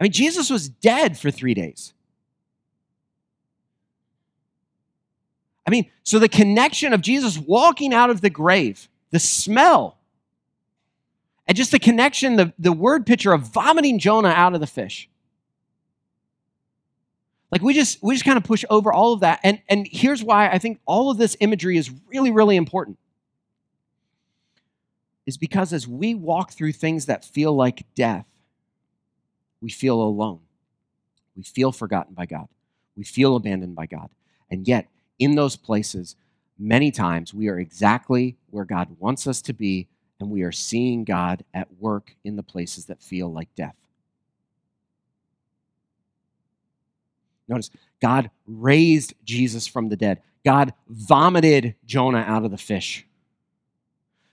I 0.00 0.04
mean, 0.04 0.12
Jesus 0.12 0.50
was 0.50 0.68
dead 0.68 1.18
for 1.18 1.30
three 1.30 1.54
days. 1.54 1.92
I 5.66 5.70
mean, 5.70 5.90
so 6.02 6.18
the 6.18 6.28
connection 6.28 6.92
of 6.92 7.02
Jesus 7.02 7.36
walking 7.36 7.92
out 7.92 8.08
of 8.08 8.20
the 8.20 8.30
grave, 8.30 8.88
the 9.10 9.18
smell, 9.18 9.98
and 11.46 11.56
just 11.56 11.72
the 11.72 11.78
connection, 11.78 12.36
the, 12.36 12.52
the 12.58 12.72
word 12.72 13.06
picture 13.06 13.32
of 13.32 13.42
vomiting 13.42 13.98
Jonah 13.98 14.30
out 14.30 14.54
of 14.54 14.60
the 14.60 14.66
fish. 14.66 15.08
Like 17.50 17.62
we 17.62 17.72
just 17.72 18.02
we 18.02 18.14
just 18.14 18.24
kind 18.24 18.36
of 18.36 18.44
push 18.44 18.64
over 18.68 18.92
all 18.92 19.14
of 19.14 19.20
that. 19.20 19.40
And, 19.42 19.60
and 19.68 19.86
here's 19.90 20.22
why 20.22 20.48
I 20.48 20.58
think 20.58 20.80
all 20.84 21.10
of 21.10 21.16
this 21.16 21.36
imagery 21.40 21.78
is 21.78 21.90
really, 22.08 22.30
really 22.30 22.56
important. 22.56 22.98
Is 25.26 25.38
because 25.38 25.72
as 25.72 25.86
we 25.86 26.14
walk 26.14 26.52
through 26.52 26.72
things 26.72 27.06
that 27.06 27.24
feel 27.24 27.54
like 27.54 27.84
death, 27.94 28.26
we 29.60 29.70
feel 29.70 30.00
alone. 30.00 30.40
We 31.36 31.42
feel 31.42 31.72
forgotten 31.72 32.14
by 32.14 32.26
God. 32.26 32.48
We 32.96 33.04
feel 33.04 33.36
abandoned 33.36 33.74
by 33.74 33.86
God. 33.86 34.10
And 34.50 34.66
yet, 34.66 34.88
in 35.18 35.34
those 35.34 35.56
places, 35.56 36.16
many 36.58 36.90
times 36.90 37.32
we 37.32 37.48
are 37.48 37.58
exactly 37.58 38.36
where 38.50 38.64
God 38.64 38.96
wants 38.98 39.26
us 39.26 39.42
to 39.42 39.52
be, 39.52 39.86
and 40.18 40.30
we 40.30 40.42
are 40.42 40.52
seeing 40.52 41.04
God 41.04 41.44
at 41.54 41.68
work 41.78 42.16
in 42.24 42.36
the 42.36 42.42
places 42.42 42.86
that 42.86 43.02
feel 43.02 43.32
like 43.32 43.54
death. 43.54 43.76
Notice, 47.48 47.70
God 48.00 48.30
raised 48.46 49.14
Jesus 49.24 49.66
from 49.66 49.88
the 49.88 49.96
dead. 49.96 50.22
God 50.44 50.74
vomited 50.88 51.74
Jonah 51.84 52.24
out 52.26 52.44
of 52.44 52.50
the 52.50 52.58
fish. 52.58 53.06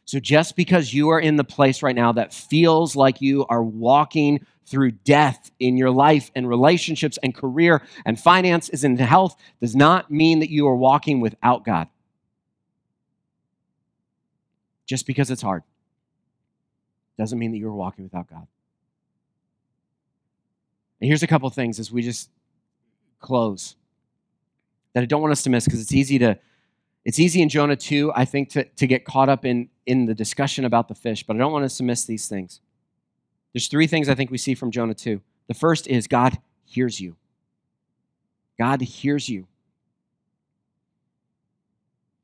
So 0.06 0.20
just 0.20 0.56
because 0.56 0.94
you 0.94 1.10
are 1.10 1.20
in 1.20 1.36
the 1.36 1.44
place 1.44 1.82
right 1.82 1.96
now 1.96 2.12
that 2.12 2.34
feels 2.34 2.96
like 2.96 3.22
you 3.22 3.46
are 3.48 3.64
walking 3.64 4.46
through 4.68 4.92
death 4.92 5.52
in 5.60 5.78
your 5.78 5.92
life 5.92 6.32
and 6.36 6.48
relationships 6.48 7.18
and 7.24 7.34
career 7.34 7.82
and 8.06 8.20
finances 8.20 8.84
and 8.84 9.00
health 9.00 9.36
does 9.62 9.76
not 9.76 10.12
mean 10.12 10.40
that 10.40 10.52
you 10.52 10.68
are 10.68 10.76
walking 10.76 11.22
without 11.22 11.66
God. 11.66 11.88
Just 14.86 15.08
because 15.08 15.32
it's 15.32 15.42
hard 15.42 15.64
doesn't 17.18 17.40
mean 17.40 17.52
that 17.52 17.58
you're 17.58 17.72
walking 17.72 18.04
without 18.04 18.30
God. 18.30 18.46
And 21.02 21.08
here's 21.08 21.24
a 21.24 21.28
couple 21.28 21.50
things 21.50 21.80
as 21.80 21.92
we 21.92 22.02
just 22.02 22.30
close 23.20 23.76
that 24.94 25.04
I 25.04 25.06
don't 25.06 25.22
want 25.22 25.32
us 25.32 25.44
to 25.44 25.50
miss 25.50 25.66
because 25.66 25.82
it's 25.82 25.94
easy 25.94 26.20
to 26.20 26.40
it's 27.06 27.20
easy 27.20 27.44
in 27.44 27.50
Jonah 27.50 27.76
2, 27.76 28.12
I 28.16 28.26
think, 28.26 28.50
to, 28.50 28.64
to 28.64 28.88
get 28.88 29.06
caught 29.06 29.30
up 29.30 29.46
in, 29.46 29.70
in 29.86 30.08
the 30.08 30.16
discussion 30.16 30.66
about 30.66 30.88
the 30.88 30.96
fish, 30.96 31.22
but 31.22 31.36
I 31.36 31.40
don't 31.40 31.52
want 31.52 31.64
us 31.64 31.78
to 31.78 31.84
miss 31.84 32.04
these 32.04 32.28
things. 32.28 32.62
There's 33.54 33.68
three 33.68 33.86
things 33.86 34.10
I 34.10 34.16
think 34.16 34.32
we 34.32 34.40
see 34.40 34.56
from 34.56 34.72
Jonah 34.72 34.96
2. 34.96 35.22
The 35.48 35.54
first 35.54 35.88
is 35.88 36.08
God 36.08 36.40
hears 36.66 37.00
you. 37.00 37.16
God 38.58 38.82
hears 38.82 39.30
you. 39.30 39.46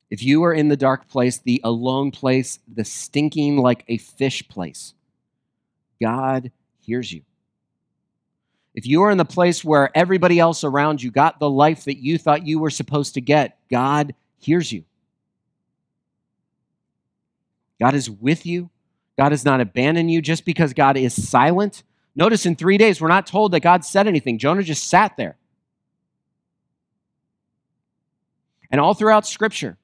If 0.10 0.24
you 0.24 0.44
are 0.44 0.54
in 0.54 0.68
the 0.68 0.76
dark 0.76 1.08
place, 1.08 1.38
the 1.38 1.62
alone 1.64 2.10
place, 2.10 2.60
the 2.68 2.84
stinking 2.84 3.58
like 3.58 3.86
a 3.88 3.98
fish 3.98 4.46
place, 4.50 4.96
God 6.02 6.52
hears 6.80 7.14
you. 7.14 7.22
If 8.74 8.86
you 8.86 9.02
are 9.04 9.12
in 9.12 9.18
the 9.18 9.26
place 9.26 9.64
where 9.64 9.96
everybody 9.96 10.40
else 10.40 10.64
around 10.64 11.04
you 11.04 11.12
got 11.12 11.40
the 11.40 11.50
life 11.50 11.86
that 11.86 11.98
you 11.98 12.18
thought 12.18 12.48
you 12.48 12.60
were 12.60 12.70
supposed 12.70 13.16
to 13.16 13.22
get, 13.22 13.58
God 13.70 14.16
hears 14.38 14.72
you. 14.72 14.86
God 17.80 17.96
is 17.96 18.10
with 18.10 18.46
you. 18.46 18.70
God 19.18 19.32
has 19.32 19.44
not 19.44 19.60
abandoned 19.60 20.10
you 20.10 20.22
just 20.22 20.46
because 20.46 20.74
God 20.74 20.96
is 20.96 21.30
silent. 21.30 21.84
Notice 22.16 22.46
in 22.46 22.56
three 22.56 22.78
days, 22.78 23.02
we're 23.02 23.08
not 23.08 23.28
told 23.28 23.52
that 23.52 23.60
God 23.60 23.84
said 23.84 24.08
anything. 24.08 24.38
Jonah 24.38 24.64
just 24.64 24.88
sat 24.88 25.18
there. 25.18 25.38
And 28.72 28.80
all 28.80 28.94
throughout 28.94 29.28
Scripture, 29.28 29.78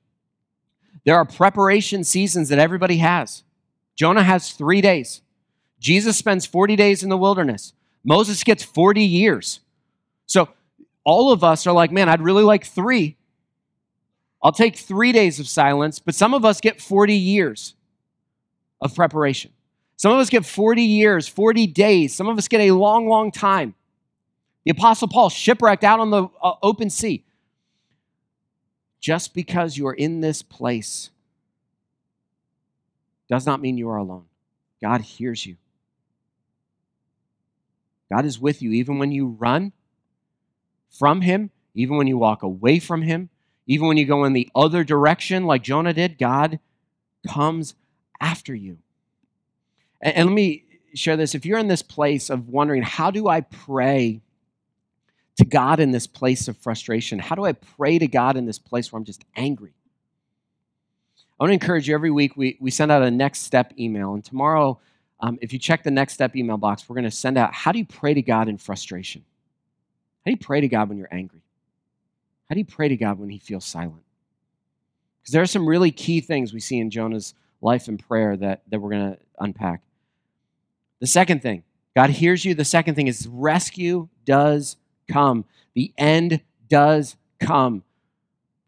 there 1.05 1.15
are 1.15 1.25
preparation 1.25 2.03
seasons 2.03 2.49
that 2.49 2.59
everybody 2.59 2.97
has. 2.97 3.43
Jonah 3.95 4.23
has 4.23 4.51
three 4.51 4.81
days. 4.81 5.21
Jesus 5.79 6.17
spends 6.17 6.45
40 6.45 6.75
days 6.75 7.03
in 7.03 7.09
the 7.09 7.17
wilderness. 7.17 7.73
Moses 8.03 8.43
gets 8.43 8.63
40 8.63 9.03
years. 9.03 9.59
So 10.25 10.49
all 11.03 11.31
of 11.31 11.43
us 11.43 11.67
are 11.67 11.73
like, 11.73 11.91
man, 11.91 12.09
I'd 12.09 12.21
really 12.21 12.43
like 12.43 12.65
three. 12.65 13.17
I'll 14.41 14.51
take 14.51 14.75
three 14.77 15.11
days 15.11 15.39
of 15.39 15.47
silence, 15.47 15.99
but 15.99 16.15
some 16.15 16.33
of 16.33 16.45
us 16.45 16.61
get 16.61 16.79
40 16.81 17.13
years 17.13 17.73
of 18.81 18.95
preparation. 18.95 19.51
Some 19.95 20.11
of 20.11 20.19
us 20.19 20.29
get 20.29 20.45
40 20.45 20.83
years, 20.83 21.27
40 21.27 21.67
days. 21.67 22.15
Some 22.15 22.27
of 22.27 22.37
us 22.37 22.47
get 22.47 22.61
a 22.61 22.71
long, 22.71 23.09
long 23.09 23.31
time. 23.31 23.73
The 24.63 24.71
Apostle 24.71 25.07
Paul 25.07 25.29
shipwrecked 25.29 25.83
out 25.83 25.99
on 25.99 26.11
the 26.11 26.27
uh, 26.41 26.53
open 26.61 26.89
sea. 26.89 27.23
Just 28.99 29.33
because 29.33 29.77
you 29.77 29.87
are 29.87 29.93
in 29.93 30.21
this 30.21 30.41
place 30.41 31.09
does 33.29 33.45
not 33.45 33.61
mean 33.61 33.77
you 33.77 33.89
are 33.89 33.97
alone. 33.97 34.25
God 34.81 35.01
hears 35.01 35.45
you. 35.45 35.57
God 38.11 38.25
is 38.25 38.39
with 38.39 38.61
you 38.61 38.71
even 38.71 38.99
when 38.99 39.11
you 39.11 39.27
run 39.27 39.73
from 40.89 41.21
Him, 41.21 41.51
even 41.73 41.97
when 41.97 42.07
you 42.07 42.17
walk 42.17 42.43
away 42.43 42.79
from 42.79 43.01
Him, 43.01 43.29
even 43.65 43.87
when 43.87 43.97
you 43.97 44.05
go 44.05 44.23
in 44.23 44.33
the 44.33 44.49
other 44.55 44.83
direction 44.83 45.45
like 45.45 45.63
Jonah 45.63 45.93
did. 45.93 46.17
God 46.17 46.59
comes 47.27 47.75
after 48.21 48.55
you. 48.55 48.77
And, 50.01 50.15
and 50.15 50.27
let 50.29 50.33
me 50.33 50.63
share 50.93 51.17
this. 51.17 51.35
If 51.35 51.45
you're 51.45 51.59
in 51.59 51.67
this 51.67 51.81
place 51.81 52.29
of 52.29 52.47
wondering, 52.47 52.81
how 52.81 53.11
do 53.11 53.27
I 53.27 53.41
pray 53.41 54.21
to 55.37 55.45
God 55.45 55.79
in 55.79 55.91
this 55.91 56.07
place 56.07 56.47
of 56.47 56.57
frustration? 56.57 57.19
How 57.19 57.35
do 57.35 57.45
I 57.45 57.53
pray 57.53 57.99
to 57.99 58.07
God 58.07 58.37
in 58.37 58.45
this 58.45 58.59
place 58.59 58.91
where 58.91 58.97
I'm 58.97 59.05
just 59.05 59.23
angry? 59.35 59.73
I 61.39 61.43
want 61.43 61.49
to 61.51 61.53
encourage 61.53 61.87
you 61.87 61.93
every 61.93 62.09
week, 62.09 62.35
we, 62.35 62.57
we 62.59 62.71
send 62.71 62.91
out 62.91 63.03
a 63.03 63.11
next 63.11 63.41
step 63.43 63.71
email. 63.77 64.15
And 64.15 64.25
tomorrow, 64.25 64.79
um, 65.19 65.39
if 65.41 65.51
you 65.51 65.59
check 65.59 65.83
the 65.83 65.91
next 65.91 66.13
step 66.13 66.35
email 66.35 66.57
box, 66.57 66.87
we're 66.87 66.95
going 66.95 67.03
to 67.05 67.11
send 67.11 67.37
out 67.37 67.53
how 67.53 67.71
do 67.71 67.79
you 67.79 67.85
pray 67.85 68.13
to 68.13 68.21
God 68.21 68.47
in 68.47 68.57
frustration? 68.57 69.23
How 70.25 70.29
do 70.29 70.31
you 70.31 70.37
pray 70.37 70.61
to 70.61 70.67
God 70.67 70.89
when 70.89 70.97
you're 70.97 71.13
angry? 71.13 71.41
How 72.49 72.53
do 72.53 72.59
you 72.59 72.65
pray 72.65 72.87
to 72.87 72.97
God 72.97 73.19
when 73.19 73.29
he 73.29 73.39
feels 73.39 73.65
silent? 73.65 74.03
Because 75.21 75.33
there 75.33 75.41
are 75.41 75.47
some 75.47 75.67
really 75.67 75.91
key 75.91 76.21
things 76.21 76.53
we 76.53 76.59
see 76.59 76.79
in 76.79 76.89
Jonah's 76.89 77.33
life 77.61 77.87
and 77.87 77.99
prayer 77.99 78.37
that, 78.37 78.61
that 78.69 78.79
we're 78.79 78.91
going 78.91 79.13
to 79.13 79.19
unpack. 79.39 79.81
The 80.99 81.07
second 81.07 81.41
thing, 81.41 81.63
God 81.95 82.11
hears 82.11 82.45
you. 82.45 82.53
The 82.53 82.65
second 82.65 82.95
thing 82.95 83.07
is 83.07 83.27
rescue 83.27 84.07
does 84.25 84.77
come. 85.07 85.45
The 85.73 85.91
end 85.97 86.41
does 86.69 87.15
come. 87.39 87.83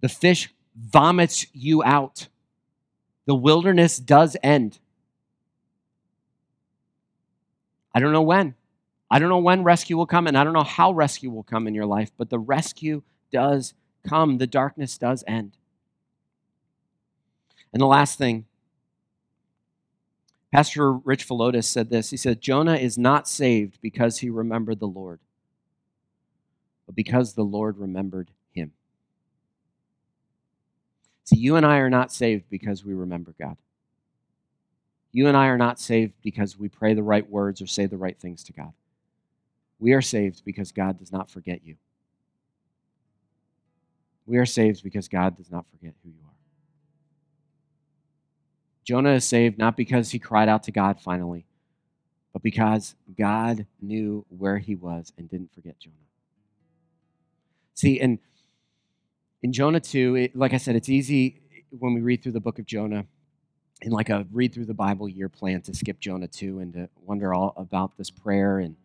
The 0.01 0.09
fish 0.09 0.49
vomits 0.75 1.45
you 1.53 1.83
out. 1.83 2.27
The 3.25 3.35
wilderness 3.35 3.99
does 3.99 4.35
end. 4.41 4.79
I 7.99 8.01
don't 8.01 8.13
know 8.13 8.21
when. 8.21 8.55
I 9.11 9.19
don't 9.19 9.27
know 9.27 9.39
when 9.39 9.65
rescue 9.65 9.97
will 9.97 10.05
come, 10.05 10.25
and 10.25 10.37
I 10.37 10.45
don't 10.45 10.53
know 10.53 10.63
how 10.63 10.93
rescue 10.93 11.29
will 11.29 11.43
come 11.43 11.67
in 11.67 11.73
your 11.73 11.85
life, 11.85 12.11
but 12.17 12.29
the 12.29 12.39
rescue 12.39 13.01
does 13.29 13.73
come. 14.07 14.37
The 14.37 14.47
darkness 14.47 14.97
does 14.97 15.21
end. 15.27 15.57
And 17.73 17.81
the 17.81 17.87
last 17.87 18.17
thing 18.17 18.45
Pastor 20.53 20.93
Rich 20.93 21.27
Villodas 21.27 21.65
said 21.65 21.89
this. 21.89 22.09
He 22.09 22.15
said, 22.15 22.39
Jonah 22.39 22.77
is 22.77 22.97
not 22.97 23.27
saved 23.27 23.79
because 23.81 24.19
he 24.19 24.29
remembered 24.29 24.79
the 24.79 24.87
Lord, 24.87 25.19
but 26.85 26.95
because 26.95 27.33
the 27.33 27.43
Lord 27.43 27.79
remembered 27.79 28.31
him. 28.53 28.71
See, 31.25 31.35
you 31.35 31.57
and 31.57 31.65
I 31.65 31.79
are 31.79 31.89
not 31.89 32.13
saved 32.13 32.45
because 32.49 32.85
we 32.85 32.93
remember 32.93 33.35
God. 33.37 33.57
You 35.11 35.27
and 35.27 35.35
I 35.35 35.47
are 35.47 35.57
not 35.57 35.79
saved 35.79 36.13
because 36.21 36.57
we 36.57 36.69
pray 36.69 36.93
the 36.93 37.03
right 37.03 37.27
words 37.27 37.61
or 37.61 37.67
say 37.67 37.85
the 37.85 37.97
right 37.97 38.19
things 38.19 38.43
to 38.45 38.53
God. 38.53 38.73
We 39.79 39.93
are 39.93 40.01
saved 40.01 40.43
because 40.45 40.71
God 40.71 40.99
does 40.99 41.11
not 41.11 41.31
forget 41.31 41.61
you. 41.63 41.77
We 44.25 44.37
are 44.37 44.45
saved 44.45 44.83
because 44.83 45.07
God 45.07 45.35
does 45.35 45.49
not 45.49 45.65
forget 45.71 45.93
who 46.03 46.09
you 46.09 46.19
are. 46.23 46.35
Jonah 48.83 49.13
is 49.13 49.25
saved 49.25 49.57
not 49.57 49.75
because 49.75 50.11
he 50.11 50.19
cried 50.19 50.49
out 50.49 50.63
to 50.63 50.71
God 50.71 50.99
finally, 50.99 51.45
but 52.33 52.43
because 52.43 52.95
God 53.17 53.65
knew 53.81 54.25
where 54.29 54.59
he 54.59 54.75
was 54.75 55.11
and 55.17 55.29
didn't 55.29 55.53
forget 55.53 55.79
Jonah. 55.79 55.95
See, 57.73 57.99
and 57.99 58.19
in 59.41 59.53
Jonah 59.53 59.79
2, 59.79 60.15
it, 60.15 60.35
like 60.35 60.53
I 60.53 60.57
said, 60.57 60.75
it's 60.75 60.89
easy 60.89 61.41
when 61.71 61.93
we 61.93 62.01
read 62.01 62.21
through 62.21 62.33
the 62.33 62.39
book 62.39 62.59
of 62.59 62.65
Jonah 62.65 63.05
in 63.81 63.91
like 63.91 64.09
a 64.09 64.25
read 64.31 64.53
through 64.53 64.65
the 64.65 64.73
Bible 64.73 65.07
year 65.07 65.29
plan 65.29 65.61
to 65.61 65.73
skip 65.73 65.99
Jonah 65.99 66.27
2 66.27 66.59
and 66.59 66.73
to 66.73 66.89
wonder 67.01 67.33
all 67.33 67.53
about 67.57 67.97
this 67.97 68.09
prayer 68.09 68.59
and 68.59 68.75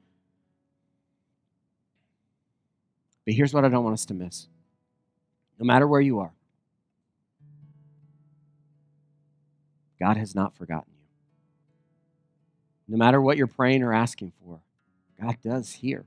But 3.25 3.35
here's 3.35 3.55
what 3.55 3.65
I 3.65 3.69
don't 3.69 3.85
want 3.85 3.95
us 3.95 4.05
to 4.07 4.15
miss. 4.15 4.49
No 5.59 5.65
matter 5.65 5.87
where 5.87 6.01
you 6.01 6.19
are, 6.21 6.33
God 9.99 10.17
has 10.17 10.35
not 10.35 10.55
forgotten 10.55 10.93
you. 10.93 11.07
No 12.89 12.99
matter 12.99 13.21
what 13.21 13.37
you're 13.37 13.47
praying 13.47 13.83
or 13.83 13.95
asking 13.95 14.33
for, 14.45 14.61
God 15.21 15.37
does 15.43 15.73
hear. 15.73 16.05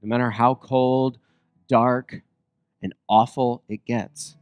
No 0.00 0.08
matter 0.08 0.30
how 0.30 0.54
cold, 0.54 1.18
dark, 1.68 2.22
and 2.82 2.94
awful 3.08 3.62
it 3.68 3.84
gets, 3.84 4.36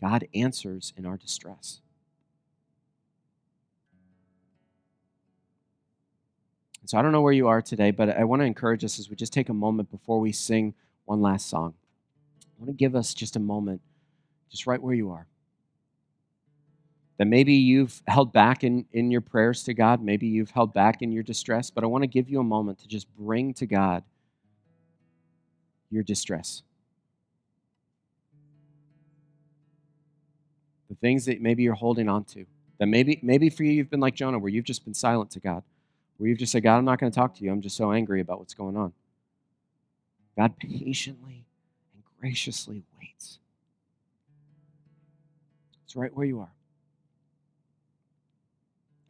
God 0.00 0.26
answers 0.34 0.92
in 0.96 1.06
our 1.06 1.16
distress. 1.16 1.80
So 6.86 6.96
I 6.96 7.02
don't 7.02 7.10
know 7.10 7.20
where 7.20 7.32
you 7.32 7.48
are 7.48 7.60
today, 7.60 7.90
but 7.90 8.16
I 8.16 8.22
want 8.22 8.42
to 8.42 8.46
encourage 8.46 8.84
us 8.84 9.00
as 9.00 9.10
we 9.10 9.16
just 9.16 9.32
take 9.32 9.48
a 9.48 9.54
moment 9.54 9.90
before 9.90 10.20
we 10.20 10.30
sing 10.30 10.74
one 11.04 11.20
last 11.20 11.48
song. 11.48 11.74
I 12.42 12.60
want 12.60 12.68
to 12.68 12.74
give 12.74 12.94
us 12.94 13.12
just 13.12 13.34
a 13.34 13.40
moment, 13.40 13.80
just 14.50 14.68
right 14.68 14.80
where 14.80 14.94
you 14.94 15.10
are. 15.10 15.26
That 17.18 17.26
maybe 17.26 17.54
you've 17.54 18.02
held 18.06 18.32
back 18.32 18.62
in, 18.62 18.86
in 18.92 19.10
your 19.10 19.20
prayers 19.20 19.64
to 19.64 19.74
God, 19.74 20.00
maybe 20.00 20.28
you've 20.28 20.50
held 20.50 20.72
back 20.72 21.02
in 21.02 21.10
your 21.10 21.24
distress, 21.24 21.70
but 21.70 21.82
I 21.82 21.88
want 21.88 22.02
to 22.02 22.08
give 22.08 22.28
you 22.28 22.38
a 22.38 22.44
moment 22.44 22.78
to 22.80 22.88
just 22.88 23.12
bring 23.16 23.52
to 23.54 23.66
God 23.66 24.04
your 25.90 26.04
distress. 26.04 26.62
The 30.88 30.94
things 30.96 31.24
that 31.26 31.40
maybe 31.40 31.62
you're 31.62 31.74
holding 31.74 32.08
on 32.08 32.24
to. 32.24 32.46
That 32.78 32.86
maybe, 32.86 33.18
maybe 33.22 33.50
for 33.50 33.64
you, 33.64 33.72
you've 33.72 33.90
been 33.90 34.00
like 34.00 34.14
Jonah, 34.14 34.38
where 34.38 34.50
you've 34.50 34.64
just 34.64 34.84
been 34.84 34.94
silent 34.94 35.30
to 35.32 35.40
God, 35.40 35.62
where 36.18 36.28
you've 36.28 36.38
just 36.38 36.52
said, 36.52 36.62
God, 36.62 36.76
I'm 36.76 36.84
not 36.84 36.98
going 36.98 37.10
to 37.10 37.16
talk 37.16 37.34
to 37.36 37.44
you. 37.44 37.50
I'm 37.50 37.62
just 37.62 37.76
so 37.76 37.92
angry 37.92 38.20
about 38.20 38.38
what's 38.38 38.54
going 38.54 38.76
on. 38.76 38.92
God 40.36 40.58
patiently 40.58 41.46
and 41.94 42.02
graciously 42.20 42.82
waits. 43.00 43.38
It's 45.84 45.96
right 45.96 46.14
where 46.14 46.26
you 46.26 46.40
are. 46.40 46.52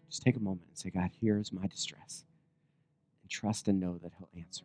Just 0.09 0.23
take 0.23 0.37
a 0.37 0.41
moment 0.41 0.67
and 0.69 0.79
say, 0.79 0.91
God, 0.91 1.11
here 1.21 1.39
is 1.39 1.53
my 1.53 1.67
distress. 1.67 2.25
And 3.23 3.31
trust 3.31 3.67
and 3.67 3.81
know 3.81 3.99
that 4.03 4.13
He'll 4.19 4.29
answer. 4.41 4.65